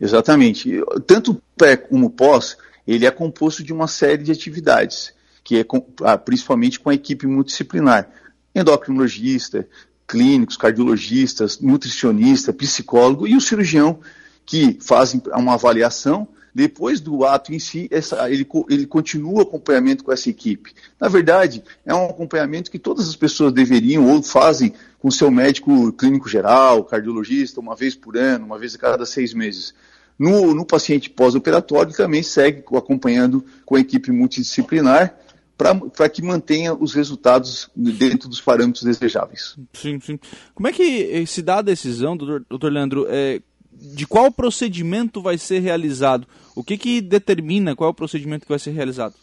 Exatamente. 0.00 0.80
Tanto 1.04 1.42
pré 1.56 1.76
como 1.76 2.10
pós, 2.10 2.56
ele 2.86 3.04
é 3.04 3.10
composto 3.10 3.64
de 3.64 3.72
uma 3.72 3.88
série 3.88 4.22
de 4.22 4.30
atividades, 4.30 5.12
que 5.42 5.58
é 5.58 5.64
com, 5.64 5.84
ah, 6.02 6.16
principalmente 6.16 6.78
com 6.78 6.88
a 6.88 6.94
equipe 6.94 7.26
multidisciplinar, 7.26 8.08
endocrinologista, 8.54 9.66
clínicos, 10.06 10.56
cardiologistas, 10.56 11.58
nutricionista, 11.58 12.52
psicólogo 12.52 13.26
e 13.26 13.36
o 13.36 13.40
cirurgião 13.40 13.98
que 14.46 14.78
fazem 14.80 15.20
uma 15.34 15.54
avaliação 15.54 16.28
depois 16.58 17.00
do 17.00 17.24
ato 17.24 17.54
em 17.54 17.58
si, 17.60 17.86
essa, 17.88 18.28
ele, 18.28 18.44
ele 18.68 18.84
continua 18.84 19.34
o 19.34 19.40
acompanhamento 19.42 20.02
com 20.02 20.10
essa 20.10 20.28
equipe. 20.28 20.74
Na 20.98 21.06
verdade, 21.06 21.62
é 21.86 21.94
um 21.94 22.06
acompanhamento 22.06 22.68
que 22.68 22.80
todas 22.80 23.08
as 23.08 23.14
pessoas 23.14 23.52
deveriam 23.52 24.08
ou 24.08 24.20
fazem 24.20 24.74
com 24.98 25.08
seu 25.08 25.30
médico 25.30 25.92
clínico 25.92 26.28
geral, 26.28 26.82
cardiologista, 26.82 27.60
uma 27.60 27.76
vez 27.76 27.94
por 27.94 28.16
ano, 28.16 28.44
uma 28.44 28.58
vez 28.58 28.74
a 28.74 28.78
cada 28.78 29.06
seis 29.06 29.32
meses. 29.32 29.72
No, 30.18 30.52
no 30.52 30.66
paciente 30.66 31.08
pós-operatório 31.08 31.92
também 31.92 32.24
segue 32.24 32.64
acompanhando 32.76 33.44
com 33.64 33.76
a 33.76 33.80
equipe 33.80 34.10
multidisciplinar 34.10 35.16
para 35.56 36.08
que 36.08 36.22
mantenha 36.22 36.74
os 36.74 36.92
resultados 36.92 37.70
dentro 37.76 38.28
dos 38.28 38.40
parâmetros 38.40 38.82
desejáveis. 38.82 39.56
Sim, 39.72 40.00
sim. 40.00 40.18
Como 40.56 40.66
é 40.66 40.72
que 40.72 41.24
se 41.24 41.40
dá 41.40 41.58
a 41.58 41.62
decisão, 41.62 42.16
doutor, 42.16 42.44
doutor 42.48 42.72
Leandro, 42.72 43.06
é, 43.08 43.40
de 43.80 44.06
qual 44.06 44.30
procedimento 44.30 45.22
vai 45.22 45.38
ser 45.38 45.60
realizado? 45.60 46.26
O 46.58 46.64
que, 46.64 46.76
que 46.76 47.00
determina 47.00 47.76
qual 47.76 47.86
é 47.86 47.90
o 47.92 47.94
procedimento 47.94 48.42
que 48.42 48.50
vai 48.50 48.58
ser 48.58 48.72
realizado? 48.72 49.14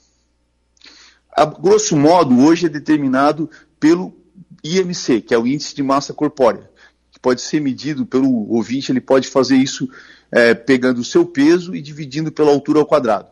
A 1.36 1.44
grosso 1.44 1.98
modo, 1.98 2.40
hoje 2.40 2.68
é 2.68 2.70
determinado 2.70 3.50
pelo 3.78 4.16
IMC, 4.64 5.20
que 5.20 5.34
é 5.34 5.38
o 5.38 5.46
Índice 5.46 5.76
de 5.76 5.84
Massa 5.84 6.14
Corpórea, 6.14 6.72
que 7.12 7.20
pode 7.20 7.42
ser 7.42 7.60
medido 7.60 8.06
pelo 8.06 8.50
ouvinte, 8.50 8.90
ele 8.90 9.02
pode 9.02 9.28
fazer 9.28 9.58
isso 9.58 9.90
é, 10.32 10.54
pegando 10.54 11.02
o 11.02 11.04
seu 11.04 11.26
peso 11.26 11.76
e 11.76 11.82
dividindo 11.82 12.32
pela 12.32 12.52
altura 12.52 12.80
ao 12.80 12.86
quadrado. 12.86 13.28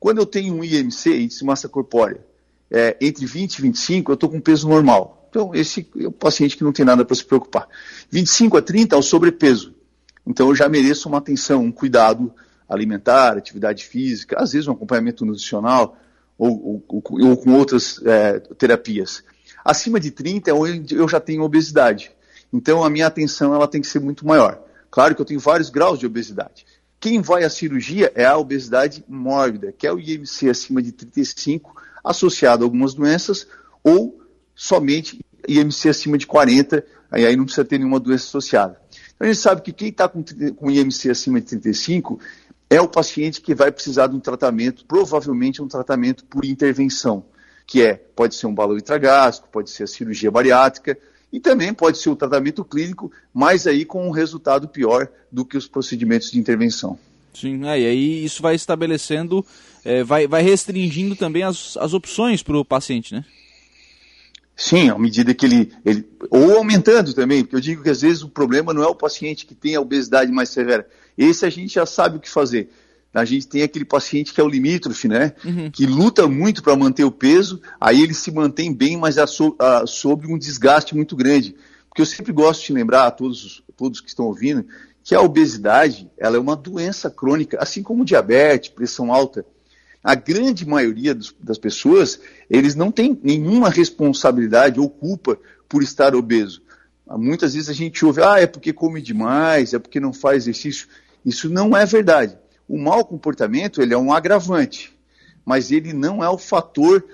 Quando 0.00 0.22
eu 0.22 0.26
tenho 0.26 0.54
um 0.54 0.64
IMC, 0.64 1.14
Índice 1.14 1.40
de 1.40 1.44
Massa 1.44 1.68
Corpórea, 1.68 2.24
é, 2.70 2.96
entre 2.98 3.26
20 3.26 3.56
e 3.56 3.60
25, 3.60 4.10
eu 4.10 4.14
estou 4.14 4.30
com 4.30 4.40
peso 4.40 4.66
normal. 4.66 5.28
Então, 5.28 5.54
esse 5.54 5.86
é 6.00 6.06
o 6.06 6.12
paciente 6.12 6.56
que 6.56 6.64
não 6.64 6.72
tem 6.72 6.86
nada 6.86 7.04
para 7.04 7.14
se 7.14 7.22
preocupar. 7.26 7.68
25 8.10 8.56
a 8.56 8.62
30 8.62 8.96
é 8.96 8.98
o 8.98 9.02
sobrepeso. 9.02 9.74
Então 10.26 10.48
eu 10.48 10.54
já 10.54 10.66
mereço 10.66 11.10
uma 11.10 11.18
atenção, 11.18 11.62
um 11.62 11.70
cuidado 11.70 12.32
alimentar, 12.74 13.36
atividade 13.36 13.84
física, 13.84 14.36
às 14.38 14.52
vezes 14.52 14.68
um 14.68 14.72
acompanhamento 14.72 15.24
nutricional 15.24 15.96
ou, 16.36 16.82
ou, 16.88 17.02
ou 17.28 17.36
com 17.36 17.52
outras 17.54 18.00
é, 18.04 18.40
terapias. 18.58 19.22
Acima 19.64 19.98
de 19.98 20.10
30 20.10 20.50
é 20.50 20.54
onde 20.54 20.94
eu 20.94 21.08
já 21.08 21.20
tenho 21.20 21.42
obesidade. 21.42 22.10
Então 22.52 22.84
a 22.84 22.90
minha 22.90 23.06
atenção 23.06 23.54
ela 23.54 23.66
tem 23.66 23.80
que 23.80 23.86
ser 23.86 24.00
muito 24.00 24.26
maior. 24.26 24.62
Claro 24.90 25.14
que 25.14 25.20
eu 25.20 25.26
tenho 25.26 25.40
vários 25.40 25.70
graus 25.70 25.98
de 25.98 26.06
obesidade. 26.06 26.66
Quem 27.00 27.20
vai 27.20 27.44
à 27.44 27.50
cirurgia 27.50 28.12
é 28.14 28.24
a 28.24 28.36
obesidade 28.38 29.04
mórbida, 29.08 29.72
que 29.72 29.86
é 29.86 29.92
o 29.92 29.98
IMC 29.98 30.48
acima 30.48 30.80
de 30.80 30.92
35, 30.92 31.74
associado 32.02 32.62
a 32.62 32.66
algumas 32.66 32.94
doenças, 32.94 33.46
ou 33.82 34.20
somente 34.54 35.20
IMC 35.46 35.88
acima 35.88 36.16
de 36.16 36.26
40, 36.26 36.84
aí 37.10 37.36
não 37.36 37.44
precisa 37.44 37.64
ter 37.64 37.78
nenhuma 37.78 38.00
doença 38.00 38.24
associada. 38.24 38.80
Então 39.14 39.28
a 39.28 39.32
gente 39.32 39.42
sabe 39.42 39.62
que 39.62 39.72
quem 39.72 39.88
está 39.88 40.08
com, 40.08 40.24
com 40.56 40.70
IMC 40.70 41.10
acima 41.10 41.40
de 41.40 41.46
35 41.46 42.18
é 42.68 42.80
o 42.80 42.88
paciente 42.88 43.40
que 43.40 43.54
vai 43.54 43.70
precisar 43.70 44.06
de 44.06 44.16
um 44.16 44.20
tratamento, 44.20 44.84
provavelmente 44.84 45.62
um 45.62 45.68
tratamento 45.68 46.24
por 46.24 46.44
intervenção, 46.44 47.24
que 47.66 47.82
é, 47.82 47.94
pode 47.94 48.34
ser 48.34 48.46
um 48.46 48.54
balão 48.54 48.76
intragástrico, 48.76 49.48
pode 49.50 49.70
ser 49.70 49.84
a 49.84 49.86
cirurgia 49.86 50.30
bariátrica, 50.30 50.98
e 51.32 51.40
também 51.40 51.74
pode 51.74 51.98
ser 51.98 52.10
o 52.10 52.16
tratamento 52.16 52.64
clínico, 52.64 53.10
mas 53.32 53.66
aí 53.66 53.84
com 53.84 54.06
um 54.06 54.10
resultado 54.10 54.68
pior 54.68 55.08
do 55.30 55.44
que 55.44 55.56
os 55.56 55.66
procedimentos 55.66 56.30
de 56.30 56.38
intervenção. 56.38 56.98
Sim, 57.34 57.66
é, 57.66 57.80
e 57.80 57.86
aí 57.86 58.24
isso 58.24 58.40
vai 58.40 58.54
estabelecendo, 58.54 59.44
é, 59.84 60.04
vai, 60.04 60.28
vai 60.28 60.42
restringindo 60.42 61.16
também 61.16 61.42
as, 61.42 61.76
as 61.76 61.92
opções 61.92 62.42
para 62.42 62.56
o 62.56 62.64
paciente, 62.64 63.12
né? 63.12 63.24
Sim, 64.56 64.88
à 64.88 64.96
medida 64.96 65.34
que 65.34 65.44
ele, 65.44 65.72
ele. 65.84 66.06
Ou 66.30 66.56
aumentando 66.56 67.12
também, 67.12 67.42
porque 67.42 67.56
eu 67.56 67.60
digo 67.60 67.82
que 67.82 67.90
às 67.90 68.02
vezes 68.02 68.22
o 68.22 68.28
problema 68.28 68.72
não 68.72 68.84
é 68.84 68.86
o 68.86 68.94
paciente 68.94 69.46
que 69.46 69.54
tem 69.54 69.74
a 69.74 69.80
obesidade 69.80 70.30
mais 70.30 70.50
severa. 70.50 70.88
Esse 71.16 71.46
a 71.46 71.50
gente 71.50 71.74
já 71.74 71.86
sabe 71.86 72.16
o 72.16 72.20
que 72.20 72.30
fazer. 72.30 72.70
A 73.12 73.24
gente 73.24 73.46
tem 73.46 73.62
aquele 73.62 73.84
paciente 73.84 74.32
que 74.34 74.40
é 74.40 74.44
o 74.44 74.48
limítrofe, 74.48 75.06
né? 75.06 75.34
Uhum. 75.44 75.70
Que 75.70 75.86
luta 75.86 76.26
muito 76.26 76.62
para 76.62 76.74
manter 76.74 77.04
o 77.04 77.12
peso, 77.12 77.60
aí 77.80 78.02
ele 78.02 78.12
se 78.12 78.32
mantém 78.32 78.72
bem, 78.72 78.96
mas 78.96 79.16
é 79.16 79.26
so, 79.26 79.54
a, 79.58 79.86
sobre 79.86 80.26
um 80.26 80.36
desgaste 80.36 80.96
muito 80.96 81.14
grande. 81.14 81.54
Porque 81.88 82.02
eu 82.02 82.06
sempre 82.06 82.32
gosto 82.32 82.66
de 82.66 82.72
lembrar 82.72 83.06
a 83.06 83.10
todos, 83.12 83.62
todos 83.76 84.00
que 84.00 84.08
estão 84.08 84.26
ouvindo 84.26 84.66
que 85.04 85.14
a 85.14 85.20
obesidade 85.20 86.10
ela 86.16 86.36
é 86.36 86.40
uma 86.40 86.56
doença 86.56 87.10
crônica, 87.10 87.58
assim 87.60 87.82
como 87.82 88.06
diabetes, 88.06 88.70
pressão 88.70 89.12
alta. 89.12 89.44
A 90.02 90.14
grande 90.14 90.66
maioria 90.66 91.14
dos, 91.14 91.34
das 91.38 91.58
pessoas, 91.58 92.18
eles 92.48 92.74
não 92.74 92.90
têm 92.90 93.18
nenhuma 93.22 93.68
responsabilidade 93.68 94.80
ou 94.80 94.88
culpa 94.88 95.38
por 95.68 95.82
estar 95.82 96.14
obeso. 96.14 96.62
Muitas 97.06 97.52
vezes 97.52 97.68
a 97.68 97.74
gente 97.74 98.02
ouve, 98.04 98.22
ah, 98.22 98.40
é 98.40 98.46
porque 98.46 98.72
come 98.72 99.02
demais, 99.02 99.74
é 99.74 99.78
porque 99.78 100.00
não 100.00 100.12
faz 100.12 100.44
exercício. 100.44 100.88
Isso 101.24 101.48
não 101.48 101.76
é 101.76 101.86
verdade. 101.86 102.36
O 102.68 102.78
mau 102.78 103.04
comportamento, 103.04 103.80
ele 103.80 103.94
é 103.94 103.98
um 103.98 104.12
agravante, 104.12 104.92
mas 105.44 105.70
ele 105.70 105.92
não 105.92 106.22
é 106.22 106.28
o 106.28 106.38
fator 106.38 107.04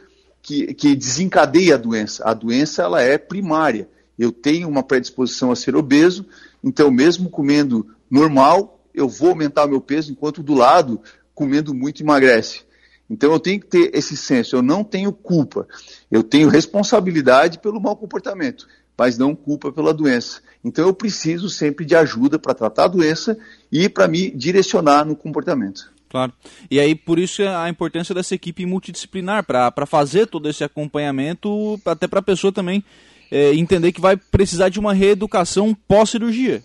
que, 0.42 0.74
que 0.74 0.96
desencadeia 0.96 1.74
a 1.74 1.78
doença. 1.78 2.24
A 2.24 2.34
doença, 2.34 2.82
ela 2.82 3.00
é 3.02 3.18
primária. 3.18 3.88
Eu 4.18 4.32
tenho 4.32 4.68
uma 4.68 4.82
predisposição 4.82 5.50
a 5.50 5.56
ser 5.56 5.74
obeso, 5.74 6.26
então, 6.62 6.90
mesmo 6.90 7.30
comendo 7.30 7.86
normal, 8.10 8.84
eu 8.94 9.08
vou 9.08 9.30
aumentar 9.30 9.66
meu 9.66 9.80
peso, 9.80 10.12
enquanto 10.12 10.42
do 10.42 10.54
lado, 10.54 11.00
comendo 11.34 11.74
muito, 11.74 12.02
emagrece. 12.02 12.62
Então, 13.08 13.32
eu 13.32 13.40
tenho 13.40 13.60
que 13.60 13.66
ter 13.66 13.90
esse 13.94 14.16
senso. 14.16 14.54
Eu 14.54 14.62
não 14.62 14.84
tenho 14.84 15.12
culpa. 15.12 15.66
Eu 16.10 16.22
tenho 16.22 16.48
responsabilidade 16.48 17.58
pelo 17.58 17.80
mau 17.80 17.96
comportamento, 17.96 18.68
mas 19.00 19.16
não 19.16 19.34
culpa 19.34 19.72
pela 19.72 19.94
doença. 19.94 20.42
Então, 20.62 20.86
eu 20.86 20.92
preciso 20.92 21.48
sempre 21.48 21.86
de 21.86 21.96
ajuda 21.96 22.38
para 22.38 22.52
tratar 22.52 22.84
a 22.84 22.88
doença 22.88 23.38
e 23.72 23.88
para 23.88 24.06
me 24.06 24.30
direcionar 24.30 25.06
no 25.06 25.16
comportamento. 25.16 25.90
Claro. 26.10 26.34
E 26.70 26.78
aí, 26.78 26.94
por 26.94 27.18
isso, 27.18 27.40
a 27.42 27.66
importância 27.70 28.14
dessa 28.14 28.34
equipe 28.34 28.66
multidisciplinar, 28.66 29.42
para 29.42 29.86
fazer 29.86 30.26
todo 30.26 30.50
esse 30.50 30.62
acompanhamento, 30.62 31.80
até 31.86 32.06
para 32.06 32.18
a 32.18 32.22
pessoa 32.22 32.52
também 32.52 32.84
é, 33.30 33.54
entender 33.54 33.90
que 33.90 34.02
vai 34.02 34.18
precisar 34.18 34.68
de 34.68 34.78
uma 34.78 34.92
reeducação 34.92 35.74
pós-cirurgia. 35.88 36.62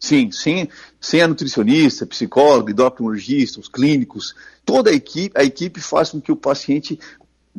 Sim, 0.00 0.32
sim, 0.32 0.66
sem 1.00 1.22
a 1.22 1.28
nutricionista, 1.28 2.06
psicólogo, 2.06 2.70
endocrinologista, 2.70 3.60
os 3.60 3.68
clínicos, 3.68 4.34
toda 4.64 4.90
a 4.90 4.94
equipe, 4.94 5.38
a 5.38 5.44
equipe 5.44 5.80
faz 5.80 6.10
com 6.10 6.20
que 6.20 6.32
o 6.32 6.36
paciente, 6.36 6.98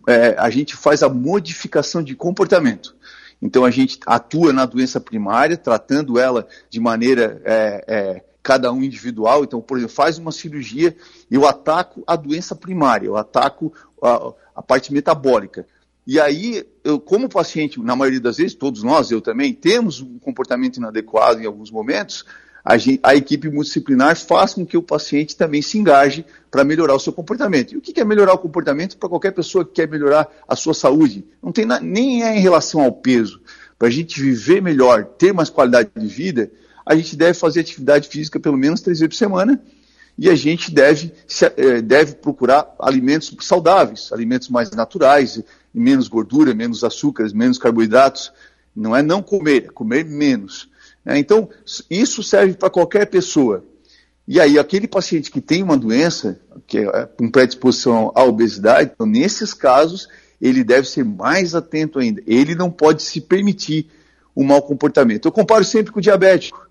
é, 0.05 0.35
a 0.37 0.49
gente 0.49 0.75
faz 0.75 1.01
a 1.03 1.07
modificação 1.07 2.03
de 2.03 2.15
comportamento. 2.15 2.99
Então 3.41 3.65
a 3.65 3.71
gente 3.71 3.99
atua 4.05 4.53
na 4.53 4.65
doença 4.65 4.99
primária, 4.99 5.57
tratando 5.57 6.19
ela 6.19 6.47
de 6.69 6.79
maneira 6.79 7.41
é, 7.43 7.85
é, 7.87 8.23
cada 8.43 8.71
um 8.71 8.83
individual. 8.83 9.43
Então, 9.43 9.61
por 9.61 9.77
exemplo, 9.77 9.95
faz 9.95 10.17
uma 10.17 10.31
cirurgia, 10.31 10.95
eu 11.29 11.47
ataco 11.47 12.03
a 12.05 12.15
doença 12.15 12.55
primária, 12.55 13.07
eu 13.07 13.17
ataco 13.17 13.73
a, 14.01 14.33
a 14.55 14.61
parte 14.61 14.93
metabólica. 14.93 15.65
E 16.05 16.19
aí, 16.19 16.67
eu, 16.83 16.99
como 16.99 17.29
paciente, 17.29 17.79
na 17.79 17.95
maioria 17.95 18.19
das 18.19 18.37
vezes, 18.37 18.55
todos 18.55 18.83
nós, 18.83 19.11
eu 19.11 19.21
também, 19.21 19.53
temos 19.53 20.01
um 20.01 20.17
comportamento 20.17 20.77
inadequado 20.77 21.39
em 21.41 21.45
alguns 21.45 21.69
momentos, 21.69 22.25
a, 22.63 22.77
gente, 22.77 22.99
a 23.03 23.15
equipe 23.15 23.49
multidisciplinar 23.49 24.15
faz 24.15 24.53
com 24.53 24.65
que 24.65 24.77
o 24.77 24.83
paciente 24.83 25.35
também 25.35 25.61
se 25.61 25.77
engaje 25.77 26.25
para 26.49 26.63
melhorar 26.63 26.95
o 26.95 26.99
seu 26.99 27.11
comportamento. 27.11 27.73
E 27.73 27.77
o 27.77 27.81
que 27.81 27.99
é 27.99 28.05
melhorar 28.05 28.33
o 28.33 28.37
comportamento 28.37 28.97
para 28.97 29.09
qualquer 29.09 29.31
pessoa 29.31 29.65
que 29.65 29.71
quer 29.71 29.87
melhorar 29.87 30.27
a 30.47 30.55
sua 30.55 30.73
saúde? 30.73 31.25
Não 31.41 31.51
tem 31.51 31.65
na, 31.65 31.79
nem 31.79 32.23
é 32.23 32.37
em 32.37 32.41
relação 32.41 32.81
ao 32.81 32.91
peso. 32.91 33.41
Para 33.79 33.87
a 33.87 33.91
gente 33.91 34.21
viver 34.21 34.61
melhor, 34.61 35.05
ter 35.05 35.33
mais 35.33 35.49
qualidade 35.49 35.89
de 35.95 36.07
vida, 36.07 36.51
a 36.85 36.95
gente 36.95 37.15
deve 37.15 37.33
fazer 37.33 37.61
atividade 37.61 38.07
física 38.07 38.39
pelo 38.39 38.57
menos 38.57 38.81
três 38.81 38.99
vezes 38.99 39.15
por 39.15 39.17
semana 39.17 39.61
e 40.17 40.29
a 40.29 40.35
gente 40.35 40.71
deve, 40.71 41.11
eh, 41.57 41.81
deve 41.81 42.15
procurar 42.15 42.75
alimentos 42.79 43.35
saudáveis, 43.41 44.11
alimentos 44.11 44.49
mais 44.49 44.69
naturais, 44.71 45.41
menos 45.73 46.07
gordura, 46.07 46.53
menos 46.53 46.83
açúcares, 46.83 47.33
menos 47.33 47.57
carboidratos. 47.57 48.31
Não 48.75 48.95
é 48.95 49.01
não 49.01 49.23
comer, 49.23 49.65
é 49.65 49.71
comer 49.71 50.05
menos. 50.05 50.69
É, 51.05 51.17
então, 51.17 51.49
isso 51.89 52.21
serve 52.21 52.53
para 52.53 52.69
qualquer 52.69 53.07
pessoa. 53.07 53.65
E 54.27 54.39
aí, 54.39 54.59
aquele 54.59 54.87
paciente 54.87 55.31
que 55.31 55.41
tem 55.41 55.63
uma 55.63 55.75
doença, 55.75 56.39
que 56.67 56.77
é 56.77 57.05
com 57.05 57.29
predisposição 57.29 58.11
à 58.15 58.23
obesidade, 58.23 58.91
então, 58.93 59.07
nesses 59.07 59.53
casos, 59.53 60.07
ele 60.39 60.63
deve 60.63 60.87
ser 60.87 61.03
mais 61.03 61.55
atento 61.55 61.99
ainda. 61.99 62.21
Ele 62.25 62.55
não 62.55 62.71
pode 62.71 63.03
se 63.03 63.19
permitir 63.19 63.87
um 64.35 64.43
mau 64.43 64.61
comportamento. 64.61 65.27
Eu 65.27 65.31
comparo 65.31 65.63
sempre 65.63 65.91
com 65.91 65.99
o 65.99 66.01
diabético. 66.01 66.67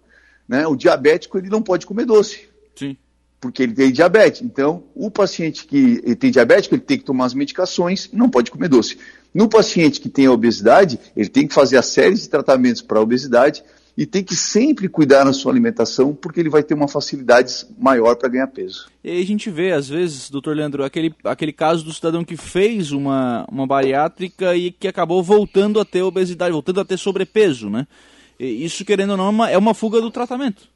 Né? 0.49 0.67
O 0.67 0.77
diabético 0.77 1.39
ele 1.39 1.49
não 1.49 1.63
pode 1.63 1.87
comer 1.87 2.07
doce. 2.07 2.49
Sim 2.75 2.97
porque 3.41 3.63
ele 3.63 3.73
tem 3.73 3.91
diabetes. 3.91 4.43
Então, 4.43 4.85
o 4.95 5.11
paciente 5.11 5.65
que 5.65 6.15
tem 6.17 6.31
diabetes, 6.31 6.71
ele 6.71 6.81
tem 6.81 6.99
que 6.99 7.05
tomar 7.05 7.25
as 7.25 7.35
medicações 7.35 8.09
e 8.13 8.17
não 8.17 8.29
pode 8.29 8.51
comer 8.51 8.69
doce. 8.69 8.99
No 9.33 9.49
paciente 9.49 10.01
que 10.01 10.11
tem 10.11 10.29
obesidade, 10.29 11.01
ele 11.17 11.29
tem 11.29 11.47
que 11.47 11.55
fazer 11.55 11.79
a 11.79 11.83
série 11.83 12.15
de 12.15 12.29
tratamentos 12.29 12.83
para 12.83 12.99
a 12.99 13.03
obesidade 13.03 13.65
e 13.97 14.07
tem 14.07 14.23
que 14.23 14.35
sempre 14.35 14.89
cuidar 14.89 15.25
na 15.25 15.33
sua 15.33 15.53
alimentação, 15.53 16.15
porque 16.15 16.41
ele 16.41 16.49
vai 16.49 16.63
ter 16.63 16.75
uma 16.75 16.89
facilidade 16.89 17.67
maior 17.79 18.17
para 18.17 18.29
ganhar 18.29 18.47
peso. 18.47 18.89
E 19.03 19.11
aí 19.11 19.23
a 19.23 19.27
gente 19.27 19.51
vê, 19.51 19.73
às 19.73 19.89
vezes, 19.89 20.31
doutor 20.31 20.57
Leandro, 20.57 20.85
aquele, 20.85 21.15
aquele 21.25 21.53
caso 21.53 21.85
do 21.85 21.93
cidadão 21.93 22.25
que 22.25 22.37
fez 22.37 22.93
uma, 22.93 23.47
uma 23.51 23.67
bariátrica 23.67 24.55
e 24.57 24.71
que 24.71 24.89
acabou 24.89 25.23
voltando 25.23 25.81
a 25.81 25.85
ter 25.85 26.03
obesidade, 26.03 26.53
voltando 26.53 26.81
a 26.81 26.85
ter 26.85 26.99
sobrepeso, 26.99 27.69
né? 27.69 27.87
E 28.39 28.65
isso, 28.65 28.85
querendo 28.85 29.11
ou 29.11 29.17
não, 29.17 29.45
é 29.45 29.59
uma 29.59 29.71
é 29.73 29.75
fuga 29.75 30.01
do 30.01 30.11
tratamento. 30.11 30.69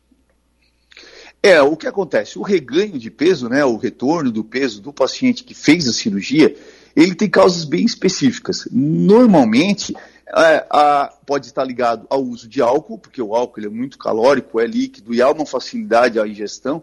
É, 1.43 1.61
o 1.61 1.77
que 1.77 1.87
acontece? 1.87 2.39
O 2.39 2.43
reganho 2.43 2.99
de 2.99 3.11
peso, 3.11 3.51
né, 3.51 3.63
o 3.65 3.77
retorno 3.77 4.31
do 4.33 4.43
peso 4.43 4.81
do 4.81 4.93
paciente 4.95 5.45
que 5.45 5.55
fez 5.55 5.87
a 5.87 5.93
cirurgia, 5.93 6.55
ele 6.97 7.15
tem 7.15 7.29
causas 7.29 7.65
bem 7.65 7.85
específicas. 7.85 8.67
Normalmente, 8.73 9.95
é, 10.29 10.67
a, 10.71 11.13
pode 11.27 11.47
estar 11.47 11.65
ligado 11.65 12.07
ao 12.09 12.23
uso 12.23 12.49
de 12.49 12.63
álcool, 12.63 12.99
porque 12.99 13.21
o 13.21 13.35
álcool 13.35 13.65
é 13.65 13.69
muito 13.69 13.99
calórico, 13.99 14.61
é 14.61 14.67
líquido 14.67 15.15
e 15.15 15.21
há 15.21 15.31
uma 15.31 15.45
facilidade 15.45 16.19
à 16.19 16.27
ingestão, 16.27 16.83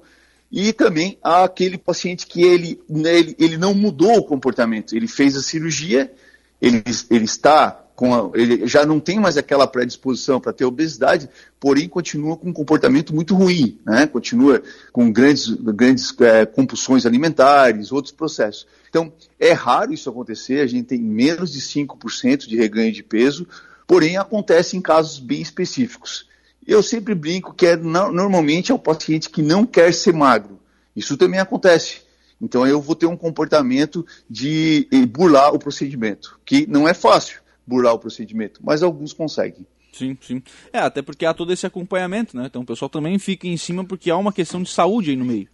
e 0.52 0.74
também 0.74 1.18
aquele 1.24 1.78
paciente 1.78 2.28
que 2.28 2.44
ele, 2.44 2.82
né, 2.90 3.18
ele, 3.18 3.36
ele 3.40 3.58
não 3.58 3.74
mudou 3.74 4.18
o 4.18 4.24
comportamento, 4.24 4.96
ele 4.96 5.08
fez 5.08 5.36
a 5.36 5.42
cirurgia, 5.42 6.14
ele, 6.62 6.84
ele 7.10 7.26
está 7.26 7.81
a, 8.16 8.32
ele 8.34 8.66
já 8.66 8.86
não 8.86 9.00
tem 9.00 9.20
mais 9.20 9.38
aquela 9.38 9.68
predisposição 9.68 10.40
para 10.40 10.54
ter 10.54 10.66
obesidade, 10.66 11.30
porém 11.60 11.88
continua 11.88 12.36
com 12.38 12.50
um 12.50 12.54
comportamento 12.54 13.14
muito 13.14 13.36
ruim, 13.36 13.78
né? 13.86 14.08
continua 14.08 14.62
com 14.92 15.12
grandes, 15.12 15.50
grandes 15.50 16.14
é, 16.22 16.46
compulsões 16.46 17.06
alimentares, 17.06 17.92
outros 17.92 18.14
processos. 18.14 18.66
Então, 18.90 19.14
é 19.40 19.52
raro 19.52 19.94
isso 19.94 20.10
acontecer, 20.10 20.62
a 20.62 20.68
gente 20.68 20.86
tem 20.86 21.00
menos 21.00 21.52
de 21.52 21.62
5% 21.62 22.48
de 22.48 22.58
reganho 22.58 22.92
de 22.92 23.04
peso, 23.04 23.48
porém 23.86 24.18
acontece 24.18 24.76
em 24.76 24.82
casos 24.82 25.20
bem 25.20 25.42
específicos. 25.42 26.26
Eu 26.66 26.82
sempre 26.82 27.14
brinco 27.14 27.54
que 27.54 27.68
é, 27.68 27.76
normalmente 27.76 28.72
é 28.72 28.76
o 28.76 28.80
paciente 28.80 29.30
que 29.30 29.42
não 29.42 29.66
quer 29.66 29.94
ser 29.94 30.14
magro. 30.14 30.60
Isso 30.96 31.18
também 31.18 31.40
acontece. 31.40 32.02
Então 32.42 32.66
eu 32.66 32.82
vou 32.82 32.96
ter 32.96 33.06
um 33.06 33.18
comportamento 33.18 34.06
de 34.30 34.88
burlar 35.10 35.54
o 35.54 35.60
procedimento, 35.60 36.40
que 36.44 36.66
não 36.68 36.88
é 36.88 36.94
fácil 36.94 37.41
burlar 37.66 37.94
o 37.94 38.00
procedimento, 38.00 38.60
mas 38.64 38.84
alguns 38.84 39.14
conseguem. 39.14 39.66
Sim, 39.92 40.18
sim. 40.22 40.42
É, 40.72 40.80
até 40.80 41.02
porque 41.02 41.26
há 41.26 41.34
todo 41.34 41.52
esse 41.52 41.66
acompanhamento, 41.66 42.36
né? 42.38 42.46
Então 42.46 42.62
o 42.62 42.66
pessoal 42.66 42.90
também 42.90 43.20
fica 43.20 43.48
em 43.48 43.58
cima 43.58 43.84
porque 43.84 44.10
há 44.10 44.18
uma 44.18 44.32
questão 44.32 44.64
de 44.64 44.70
saúde 44.70 45.10
aí 45.10 45.16
no 45.16 45.26
meio. 45.26 45.48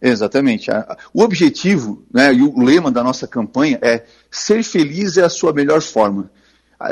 Exatamente. 0.00 0.70
O 1.12 1.22
objetivo 1.22 2.04
né, 2.12 2.32
e 2.32 2.42
o 2.42 2.62
lema 2.62 2.90
da 2.90 3.02
nossa 3.02 3.26
campanha 3.26 3.78
é 3.82 4.04
ser 4.30 4.62
feliz 4.62 5.16
é 5.16 5.24
a 5.24 5.28
sua 5.28 5.52
melhor 5.52 5.80
forma. 5.80 6.30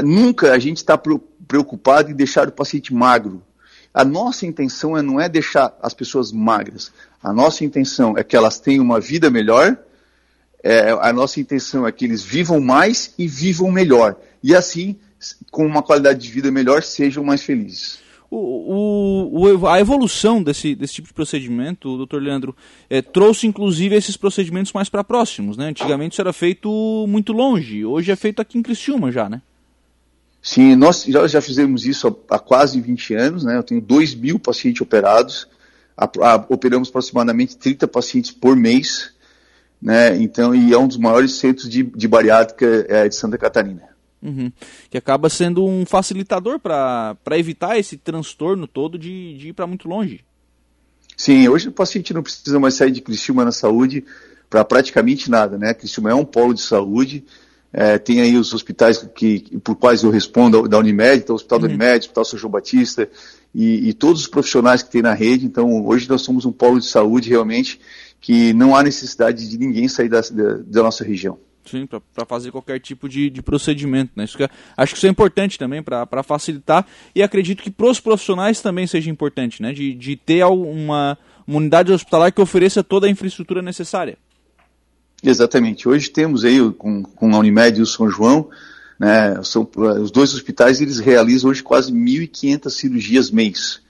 Nunca 0.02 0.52
a 0.52 0.59
gente 0.59 0.78
está 0.78 1.00
preocupado 1.47 2.11
em 2.11 2.14
deixar 2.14 2.49
o 2.49 2.52
paciente 2.52 2.92
magro. 2.92 3.42
A 3.95 4.04
nossa 4.04 4.45
intenção 4.45 4.97
é, 4.97 5.02
não 5.02 5.21
é 5.21 5.28
deixar 5.28 5.76
as 5.80 5.95
pessoas 5.95 6.33
magras. 6.33 6.92
A 7.23 7.33
nossa 7.33 7.64
intenção 7.64 8.18
é 8.18 8.25
que 8.25 8.37
elas 8.37 8.59
tenham 8.59 8.85
uma 8.85 9.00
vida 9.00 9.30
melhor 9.30 9.78
é, 10.66 10.90
a 11.00 11.12
nossa 11.12 11.38
intenção 11.40 11.87
é 11.87 11.92
que 11.92 12.04
eles 12.04 12.25
vivam 12.25 12.61
mais 12.61 13.14
e 13.16 13.28
vivam 13.28 13.70
melhor. 13.70 14.16
E 14.42 14.54
assim, 14.54 14.96
com 15.50 15.64
uma 15.64 15.80
qualidade 15.80 16.20
de 16.20 16.28
vida 16.28 16.50
melhor, 16.50 16.82
sejam 16.82 17.23
mais 17.23 17.42
felizes. 17.42 18.00
O, 18.28 19.46
o, 19.46 19.68
a 19.68 19.78
evolução 19.78 20.42
desse, 20.42 20.75
desse 20.75 20.94
tipo 20.94 21.06
de 21.06 21.14
procedimento, 21.14 21.96
doutor 21.96 22.20
Leandro, 22.20 22.56
é, 22.90 23.00
trouxe 23.00 23.46
inclusive 23.46 23.94
esses 23.94 24.16
procedimentos 24.16 24.73
mais 24.73 24.88
para 24.88 25.04
próximos. 25.04 25.56
Né? 25.56 25.68
Antigamente 25.68 26.14
isso 26.14 26.20
era 26.20 26.32
feito 26.32 26.68
muito 27.08 27.32
longe, 27.32 27.85
hoje 27.85 28.11
é 28.11 28.16
feito 28.16 28.42
aqui 28.42 28.58
em 28.58 28.62
Criciúma 28.62 29.12
já, 29.12 29.28
né? 29.28 29.40
Sim, 30.42 30.75
nós 30.75 31.04
já, 31.04 31.26
já 31.28 31.40
fizemos 31.40 31.87
isso 31.87 32.08
há, 32.08 32.37
há 32.37 32.38
quase 32.40 32.80
20 32.80 33.14
anos, 33.14 33.44
né? 33.44 33.56
eu 33.56 33.62
tenho 33.62 33.80
2 33.80 34.16
mil 34.16 34.38
pacientes 34.38 34.80
operados, 34.80 35.46
a, 35.96 36.04
a, 36.04 36.46
operamos 36.49 36.88
aproximadamente 36.88 37.56
30 37.56 37.87
pacientes 37.87 38.32
por 38.32 38.56
mês, 38.56 39.14
né? 39.87 40.16
Então, 40.21 40.52
e 40.52 40.73
é 40.73 40.78
um 40.78 40.88
dos 40.88 40.97
maiores 40.97 41.35
centros 41.35 41.69
de, 41.69 41.85
de 41.85 42.09
bariátrica 42.09 42.66
é, 42.88 43.09
de 43.09 43.14
Santa 43.14 43.38
Catarina. 43.38 43.85
Uhum. 44.21 44.50
Que 44.90 44.99
acaba 44.99 45.31
sendo 45.31 45.64
um 45.64 45.87
facilitador 45.87 46.59
para 46.59 47.16
evitar 47.38 47.78
esse 47.78 47.97
transtorno 47.97 48.66
todo 48.66 48.99
de, 48.99 49.38
de 49.38 49.50
ir 49.50 49.52
para 49.52 49.64
muito 49.64 49.88
longe. 49.88 50.25
Sim, 51.16 51.47
hoje 51.47 51.69
o 51.69 51.73
paciente 51.73 52.12
não 52.12 52.21
precisa 52.21 52.59
mais 52.59 52.75
sair 52.75 52.90
de 52.90 53.00
Criciúma 53.00 53.45
na 53.45 53.52
saúde 53.52 54.05
para 54.50 54.64
praticamente 54.64 55.31
nada, 55.31 55.57
né? 55.57 55.73
Criciúma 55.73 56.11
é 56.11 56.14
um 56.14 56.25
polo 56.25 56.52
de 56.52 56.62
saúde, 56.62 57.25
é, 57.73 57.97
tem 57.97 58.21
aí 58.21 58.37
os 58.37 58.52
hospitais 58.52 59.09
que, 59.14 59.57
por 59.62 59.76
quais 59.76 60.02
eu 60.02 60.11
respondo 60.11 60.66
da 60.66 60.78
Unimed, 60.78 61.19
então 61.19 61.35
o 61.35 61.37
Hospital 61.37 61.59
uhum. 61.59 61.62
da 61.62 61.69
Unimed, 61.69 61.95
o 61.95 61.99
Hospital 62.00 62.25
São 62.25 62.38
João 62.40 62.50
Batista 62.50 63.09
e, 63.55 63.88
e, 63.88 63.93
todos 63.95 64.23
os 64.23 64.26
profissionais 64.26 64.83
que 64.83 64.90
tem 64.90 65.00
na 65.00 65.14
rede. 65.14 65.47
Então 65.47 65.87
hoje 65.87 66.09
nós 66.09 66.23
somos 66.23 66.45
um 66.45 66.50
polo 66.50 66.81
de 66.81 66.87
saúde 66.87 67.31
realmente 67.31 67.78
que 68.20 68.52
não 68.52 68.75
há 68.75 68.82
necessidade 68.82 69.49
de 69.49 69.58
ninguém 69.58 69.88
sair 69.88 70.08
da, 70.08 70.20
da, 70.20 70.54
da 70.64 70.82
nossa 70.82 71.04
região. 71.04 71.38
Sim, 71.64 71.87
para 71.87 72.25
fazer 72.25 72.52
qualquer 72.52 72.78
tipo 72.78 73.08
de, 73.08 73.28
de 73.28 73.42
procedimento. 73.42 74.12
Né? 74.14 74.25
Isso 74.25 74.37
que, 74.37 74.44
é, 74.44 74.49
acho 74.76 74.92
que 74.92 74.99
isso 74.99 75.06
é 75.06 75.11
importante 75.11 75.58
também 75.58 75.82
para 75.82 76.23
facilitar 76.23 76.87
e 77.14 77.23
acredito 77.23 77.62
que 77.62 77.70
para 77.70 77.87
os 77.87 77.99
profissionais 77.99 78.61
também 78.61 78.87
seja 78.87 79.11
importante, 79.11 79.61
né? 79.61 79.73
de, 79.73 79.92
de 79.94 80.16
ter 80.16 80.44
uma, 80.44 81.18
uma 81.46 81.58
unidade 81.58 81.92
hospitalar 81.92 82.32
que 82.32 82.40
ofereça 82.40 82.85
toda 82.85 83.06
a 83.06 83.11
infraestrutura 83.11 83.61
necessária. 83.61 84.16
Exatamente. 85.23 85.88
Hoje 85.88 86.11
temos 86.11 86.44
aí 86.44 86.58
com, 86.73 87.02
com 87.02 87.35
a 87.35 87.38
Unimed 87.38 87.78
e 87.78 87.82
o 87.82 87.87
São 87.87 88.08
João, 88.08 88.49
né, 88.99 89.42
são, 89.42 89.68
os 90.00 90.11
dois 90.11 90.32
hospitais 90.35 90.80
eles 90.80 90.99
realizam 90.99 91.50
hoje 91.50 91.62
quase 91.62 91.92
1.500 91.92 92.70
cirurgias 92.70 93.30
mês. 93.30 93.80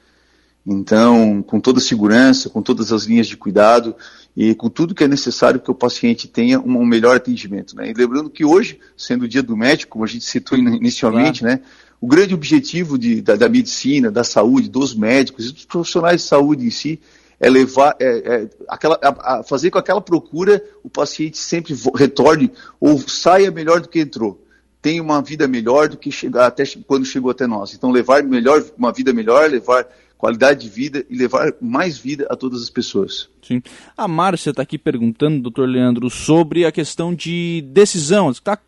Então, 0.67 1.43
com 1.43 1.61
toda 1.61 1.79
a 1.79 1.83
segurança, 1.83 2.51
com 2.51 2.61
todas 2.61 2.93
as 2.93 3.05
linhas 3.05 3.29
de 3.29 3.37
cuidado 3.37 3.95
e 4.37 4.53
com 4.53 4.69
tudo 4.69 4.95
que 4.95 5.05
é 5.05 5.09
necessário 5.09 5.61
que 5.61 5.71
o 5.71 5.75
paciente 5.75 6.27
tenha 6.27 6.59
um, 6.59 6.85
melhor 6.85 7.15
atendimento. 7.15 7.77
Né? 7.77 7.91
E 7.91 7.95
lembrando 7.95 8.29
que 8.29 8.45
hoje, 8.45 8.81
sendo 8.97 9.25
o 9.25 9.29
dia 9.29 9.45
do 9.45 9.57
médico, 9.57 9.93
como 9.93 10.05
a 10.05 10.09
gente 10.09 10.25
citou 10.25 10.59
inicialmente, 10.59 11.41
claro. 11.41 11.57
né, 11.57 11.63
o 12.01 12.07
grande 12.09 12.35
objetivo 12.35 12.99
de, 12.99 13.23
da, 13.23 13.37
da, 13.37 13.49
medicina, 13.49 14.11
da 14.11 14.25
saúde, 14.25 14.69
dos 14.69 14.93
médicos 14.93 15.49
e 15.49 15.53
dos 15.53 15.65
profissionais 15.65 16.23
de 16.23 16.27
saúde 16.27 16.67
em 16.67 16.71
si 16.71 17.01
é 17.39 17.49
levar, 17.49 17.95
é, 18.01 18.07
é 18.07 18.51
aquela, 18.69 18.99
a, 19.01 19.39
a 19.39 19.43
fazer 19.45 19.71
com 19.71 19.79
aquela 19.79 20.01
procura 20.01 20.63
o 20.83 20.91
paciente 20.91 21.39
sempre 21.39 21.75
retorne 21.95 22.51
ou 22.81 22.99
saia 22.99 23.51
melhor 23.51 23.81
do 23.81 23.89
que 23.89 24.01
entrou 24.01 24.43
tenha 24.87 25.03
uma 25.03 25.21
vida 25.21 25.49
melhor 25.49 25.89
do 25.89 25.97
que 25.97 26.13
chegar 26.13 26.47
até 26.47 26.63
quando 26.87 27.05
chegou 27.05 27.33
até 27.33 27.45
nós. 27.45 27.75
Então 27.75 27.91
levar 27.91 28.23
melhor, 28.23 28.65
uma 28.79 28.93
vida 28.93 29.13
melhor, 29.13 29.51
levar 29.51 29.85
qualidade 30.19 30.63
de 30.63 30.69
vida 30.69 31.05
e 31.09 31.17
levar 31.17 31.53
mais 31.61 31.99
vida 31.99 32.27
a 32.31 32.37
todas 32.37 32.63
as 32.63 32.71
pessoas. 32.71 33.29
Sim. 33.43 33.63
A 33.97 34.09
Márcia 34.09 34.51
está 34.51 34.63
aqui 34.63 34.79
perguntando, 34.79 35.43
doutor 35.43 35.69
Leandro, 35.69 36.09
sobre 36.11 36.65
a 36.65 36.73
questão 36.73 37.15
de 37.15 37.63
decisão. 37.69 38.33
Tá, 38.35 38.59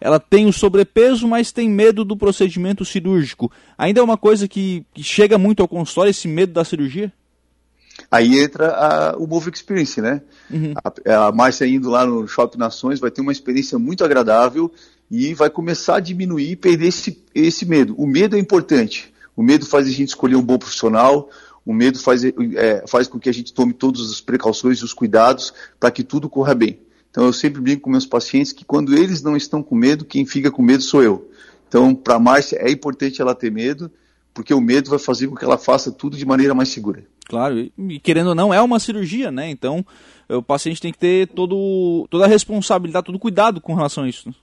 ela 0.00 0.20
tem 0.20 0.46
o 0.46 0.52
sobrepeso, 0.52 1.26
mas 1.26 1.50
tem 1.50 1.68
medo 1.68 2.04
do 2.04 2.16
procedimento 2.16 2.84
cirúrgico. 2.84 3.50
Ainda 3.76 4.00
é 4.00 4.02
uma 4.02 4.16
coisa 4.16 4.46
que, 4.46 4.84
que 4.94 5.02
chega 5.02 5.38
muito 5.38 5.62
ao 5.62 5.68
consultório, 5.68 6.10
esse 6.10 6.28
medo 6.28 6.52
da 6.52 6.64
cirurgia? 6.64 7.12
Aí 8.10 8.38
entra 8.38 8.68
a, 8.68 9.16
o 9.16 9.26
Move 9.26 9.50
Experience, 9.52 10.00
né? 10.00 10.22
Uhum. 10.48 10.72
A, 10.84 11.26
a 11.26 11.32
Márcia 11.32 11.66
indo 11.66 11.90
lá 11.90 12.06
no 12.06 12.28
Shopping 12.28 12.58
Nações 12.58 13.00
vai 13.00 13.10
ter 13.10 13.20
uma 13.20 13.32
experiência 13.32 13.78
muito 13.78 14.04
agradável 14.04 14.72
e 15.10 15.34
vai 15.34 15.50
começar 15.50 15.96
a 15.96 16.00
diminuir 16.00 16.52
e 16.52 16.56
perder 16.56 16.86
esse, 16.86 17.22
esse 17.34 17.66
medo. 17.66 17.94
O 17.98 18.06
medo 18.06 18.36
é 18.36 18.38
importante. 18.38 19.12
O 19.38 19.42
medo 19.44 19.64
faz 19.64 19.86
a 19.86 19.90
gente 19.90 20.08
escolher 20.08 20.34
um 20.34 20.42
bom 20.42 20.58
profissional, 20.58 21.30
o 21.64 21.72
medo 21.72 21.96
faz, 22.00 22.24
é, 22.24 22.84
faz 22.88 23.06
com 23.06 23.20
que 23.20 23.28
a 23.28 23.32
gente 23.32 23.52
tome 23.52 23.72
todas 23.72 24.10
as 24.10 24.20
precauções 24.20 24.78
e 24.78 24.84
os 24.84 24.92
cuidados 24.92 25.54
para 25.78 25.92
que 25.92 26.02
tudo 26.02 26.28
corra 26.28 26.56
bem. 26.56 26.80
Então 27.08 27.24
eu 27.24 27.32
sempre 27.32 27.60
brinco 27.60 27.82
com 27.82 27.90
meus 27.90 28.04
pacientes 28.04 28.50
que 28.52 28.64
quando 28.64 28.96
eles 28.96 29.22
não 29.22 29.36
estão 29.36 29.62
com 29.62 29.76
medo, 29.76 30.04
quem 30.04 30.26
fica 30.26 30.50
com 30.50 30.60
medo 30.60 30.82
sou 30.82 31.04
eu. 31.04 31.30
Então, 31.68 31.94
para 31.94 32.16
a 32.16 32.18
Márcia, 32.18 32.56
é 32.56 32.68
importante 32.68 33.22
ela 33.22 33.32
ter 33.32 33.52
medo, 33.52 33.88
porque 34.34 34.52
o 34.52 34.60
medo 34.60 34.90
vai 34.90 34.98
fazer 34.98 35.28
com 35.28 35.36
que 35.36 35.44
ela 35.44 35.56
faça 35.56 35.92
tudo 35.92 36.16
de 36.16 36.26
maneira 36.26 36.52
mais 36.52 36.70
segura. 36.70 37.04
Claro, 37.28 37.60
e 37.60 38.00
querendo 38.00 38.30
ou 38.30 38.34
não, 38.34 38.52
é 38.52 38.60
uma 38.60 38.80
cirurgia, 38.80 39.30
né? 39.30 39.48
Então, 39.48 39.86
o 40.28 40.42
paciente 40.42 40.80
tem 40.80 40.90
que 40.90 40.98
ter 40.98 41.28
todo, 41.28 42.08
toda 42.10 42.24
a 42.24 42.28
responsabilidade, 42.28 43.06
todo 43.06 43.14
o 43.14 43.20
cuidado 43.20 43.60
com 43.60 43.72
relação 43.72 44.02
a 44.02 44.08
isso. 44.08 44.34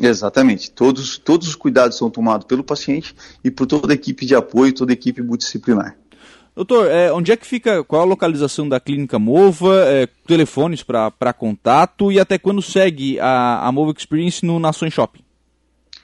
Exatamente. 0.00 0.70
Todos, 0.70 1.18
todos 1.18 1.46
os 1.46 1.54
cuidados 1.54 1.98
são 1.98 2.10
tomados 2.10 2.46
pelo 2.46 2.64
paciente 2.64 3.14
e 3.44 3.50
por 3.50 3.66
toda 3.66 3.92
a 3.92 3.94
equipe 3.94 4.24
de 4.24 4.34
apoio, 4.34 4.72
toda 4.72 4.92
a 4.92 4.94
equipe 4.94 5.20
multidisciplinar. 5.20 5.96
Doutor, 6.56 6.90
é, 6.90 7.12
onde 7.12 7.30
é 7.30 7.36
que 7.36 7.46
fica, 7.46 7.84
qual 7.84 8.02
a 8.02 8.04
localização 8.04 8.68
da 8.68 8.80
Clínica 8.80 9.18
Mova, 9.18 9.84
é, 9.86 10.08
telefones 10.26 10.82
para 10.82 11.32
contato 11.32 12.10
e 12.10 12.18
até 12.18 12.38
quando 12.38 12.60
segue 12.60 13.20
a, 13.20 13.66
a 13.66 13.70
Mova 13.70 13.94
Experience 13.96 14.44
no 14.44 14.58
Nações 14.58 14.92
Shopping? 14.92 15.22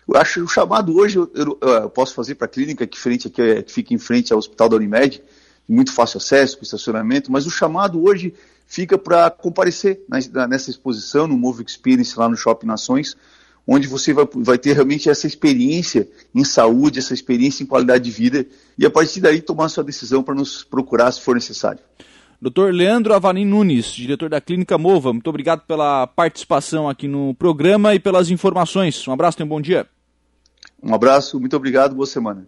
Eu 0.09 0.17
acho 0.17 0.45
o 0.45 0.49
chamado 0.49 0.97
hoje, 0.97 1.19
eu, 1.19 1.31
eu, 1.35 1.59
eu 1.61 1.91
posso 1.91 2.15
fazer 2.15 2.37
para 2.37 2.45
a 2.45 2.49
clínica 2.49 2.87
que, 2.87 2.99
frente, 2.99 3.29
que, 3.29 3.63
que 3.65 3.73
fica 3.73 3.93
em 3.93 3.99
frente 3.99 4.33
ao 4.33 4.39
Hospital 4.39 4.69
da 4.69 4.77
Unimed, 4.77 5.21
muito 5.69 5.93
fácil 5.93 6.19
acesso, 6.19 6.57
com 6.57 6.63
estacionamento, 6.63 7.33
mas 7.33 7.45
o 7.45 7.51
chamado 7.51 8.03
hoje 8.05 8.33
fica 8.69 8.97
para 8.97 9.29
comparecer 9.31 10.01
nessa 10.49 10.71
exposição, 10.71 11.27
no 11.27 11.37
Move 11.37 11.65
Experience 11.67 12.17
lá 12.17 12.29
no 12.29 12.37
Shopping 12.37 12.67
Nações, 12.67 13.17
onde 13.67 13.89
você 13.89 14.13
vai, 14.13 14.27
vai 14.35 14.59
ter 14.59 14.75
realmente 14.75 15.11
essa 15.11 15.27
experiência 15.27 16.09
em 16.35 16.45
saúde, 16.45 16.99
essa 16.99 17.13
experiência 17.13 17.63
em 17.63 17.67
qualidade 17.67 18.05
de 18.05 18.11
vida, 18.11 18.47
e 18.79 18.87
a 18.87 18.91
partir 18.91 19.21
daí 19.21 19.41
tomar 19.41 19.69
sua 19.69 19.83
decisão 19.83 20.23
para 20.23 20.35
nos 20.35 20.63
procurar 20.63 21.11
se 21.11 21.21
for 21.21 21.35
necessário. 21.35 21.81
Dr. 22.41 22.71
Leandro 22.71 23.15
Avanim 23.15 23.47
Nunes, 23.47 23.87
diretor 23.87 24.29
da 24.29 24.41
Clínica 24.41 24.77
Mova, 24.77 25.13
muito 25.13 25.29
obrigado 25.29 25.63
pela 25.63 26.07
participação 26.07 26.89
aqui 26.89 27.09
no 27.09 27.35
programa 27.35 27.95
e 27.95 27.99
pelas 27.99 28.31
informações. 28.31 29.07
Um 29.09 29.13
abraço 29.13 29.41
e 29.41 29.43
um 29.43 29.49
bom 29.49 29.61
dia. 29.61 29.87
Um 30.83 30.95
abraço, 30.95 31.41
muito 31.41 31.57
obrigado, 31.57 31.95
boa 31.95 32.07
semana. 32.07 32.47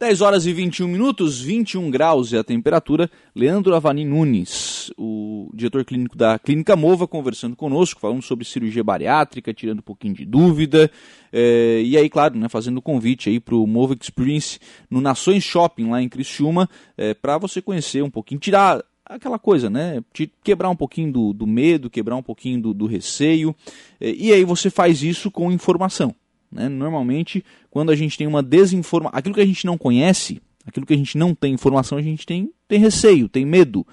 10 0.00 0.22
horas 0.22 0.46
e 0.46 0.52
21 0.54 0.88
minutos, 0.88 1.42
21 1.42 1.90
graus 1.90 2.32
é 2.32 2.38
a 2.38 2.42
temperatura. 2.42 3.10
Leandro 3.36 3.74
Avani 3.74 4.02
Nunes, 4.02 4.90
o 4.96 5.50
diretor 5.52 5.84
clínico 5.84 6.16
da 6.16 6.38
Clínica 6.38 6.74
Mova, 6.74 7.06
conversando 7.06 7.54
conosco, 7.54 8.00
falando 8.00 8.22
sobre 8.22 8.46
cirurgia 8.46 8.82
bariátrica, 8.82 9.52
tirando 9.52 9.80
um 9.80 9.82
pouquinho 9.82 10.14
de 10.14 10.24
dúvida. 10.24 10.90
É, 11.30 11.82
e 11.84 11.98
aí, 11.98 12.08
claro, 12.08 12.38
né, 12.38 12.48
fazendo 12.48 12.80
convite 12.80 13.28
aí 13.28 13.38
para 13.38 13.54
o 13.54 13.66
Mova 13.66 13.94
Experience 13.94 14.58
no 14.88 15.02
Nações 15.02 15.44
Shopping, 15.44 15.90
lá 15.90 16.00
em 16.00 16.08
Criciúma, 16.08 16.66
é, 16.96 17.12
para 17.12 17.36
você 17.36 17.60
conhecer 17.60 18.02
um 18.02 18.10
pouquinho, 18.10 18.40
tirar 18.40 18.82
aquela 19.04 19.38
coisa, 19.38 19.68
né? 19.68 20.02
Quebrar 20.42 20.70
um 20.70 20.76
pouquinho 20.76 21.12
do, 21.12 21.34
do 21.34 21.46
medo, 21.46 21.90
quebrar 21.90 22.16
um 22.16 22.22
pouquinho 22.22 22.58
do, 22.58 22.72
do 22.72 22.86
receio. 22.86 23.54
É, 24.00 24.10
e 24.12 24.32
aí 24.32 24.46
você 24.46 24.70
faz 24.70 25.02
isso 25.02 25.30
com 25.30 25.52
informação. 25.52 26.14
Né? 26.50 26.68
Normalmente, 26.68 27.44
quando 27.70 27.90
a 27.90 27.96
gente 27.96 28.18
tem 28.18 28.26
uma 28.26 28.42
desinformação, 28.42 29.18
aquilo 29.18 29.34
que 29.34 29.40
a 29.40 29.46
gente 29.46 29.64
não 29.64 29.78
conhece, 29.78 30.40
aquilo 30.66 30.86
que 30.86 30.94
a 30.94 30.96
gente 30.96 31.16
não 31.16 31.34
tem 31.34 31.54
informação, 31.54 31.98
a 31.98 32.02
gente 32.02 32.26
tem, 32.26 32.50
tem 32.66 32.78
receio, 32.78 33.28
tem 33.28 33.44
medo. 33.44 33.86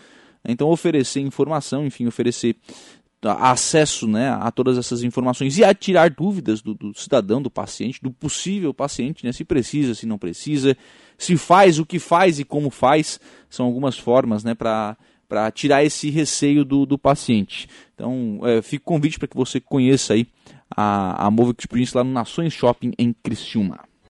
Então, 0.47 0.69
oferecer 0.69 1.19
informação, 1.19 1.85
enfim, 1.85 2.07
oferecer 2.07 2.55
acesso 3.23 4.07
né, 4.07 4.29
a 4.29 4.51
todas 4.51 4.77
essas 4.77 5.03
informações 5.03 5.57
e 5.57 5.63
a 5.63 5.73
tirar 5.73 6.09
dúvidas 6.11 6.61
do, 6.61 6.73
do, 6.73 6.93
cidadão, 6.93 7.41
do 7.41 7.49
paciente, 7.49 8.01
do 8.01 8.11
possível 8.11 8.73
paciente, 8.73 9.25
né, 9.25 9.31
se 9.31 9.43
precisa, 9.43 9.95
se 9.95 10.05
não 10.05 10.17
precisa, 10.17 10.77
se 11.17 11.35
faz, 11.35 11.79
o 11.79 11.85
que 11.85 11.99
faz 11.99 12.39
e 12.39 12.45
como 12.45 12.69
faz, 12.69 13.19
são 13.49 13.65
algumas 13.65 13.97
formas 13.97 14.43
né, 14.43 14.53
para 14.53 14.95
para 15.27 15.51
tirar 15.51 15.83
esse 15.83 16.09
receio 16.09 16.63
do, 16.63 16.85
do 16.85 16.97
paciente. 16.97 17.67
Então, 17.93 18.39
é, 18.43 18.61
fica 18.61 18.81
o 18.81 18.85
convite 18.85 19.19
para 19.19 19.27
que 19.27 19.35
você 19.35 19.59
conheça 19.59 20.13
aí 20.13 20.25
a, 20.75 21.25
a 21.25 21.31
Move 21.31 21.55
Experience 21.57 21.95
lá 21.95 22.03
no 22.03 22.11
Nações 22.11 22.53
Shopping 22.53 22.91
em 22.97 23.13
Criciúma. 23.13 23.86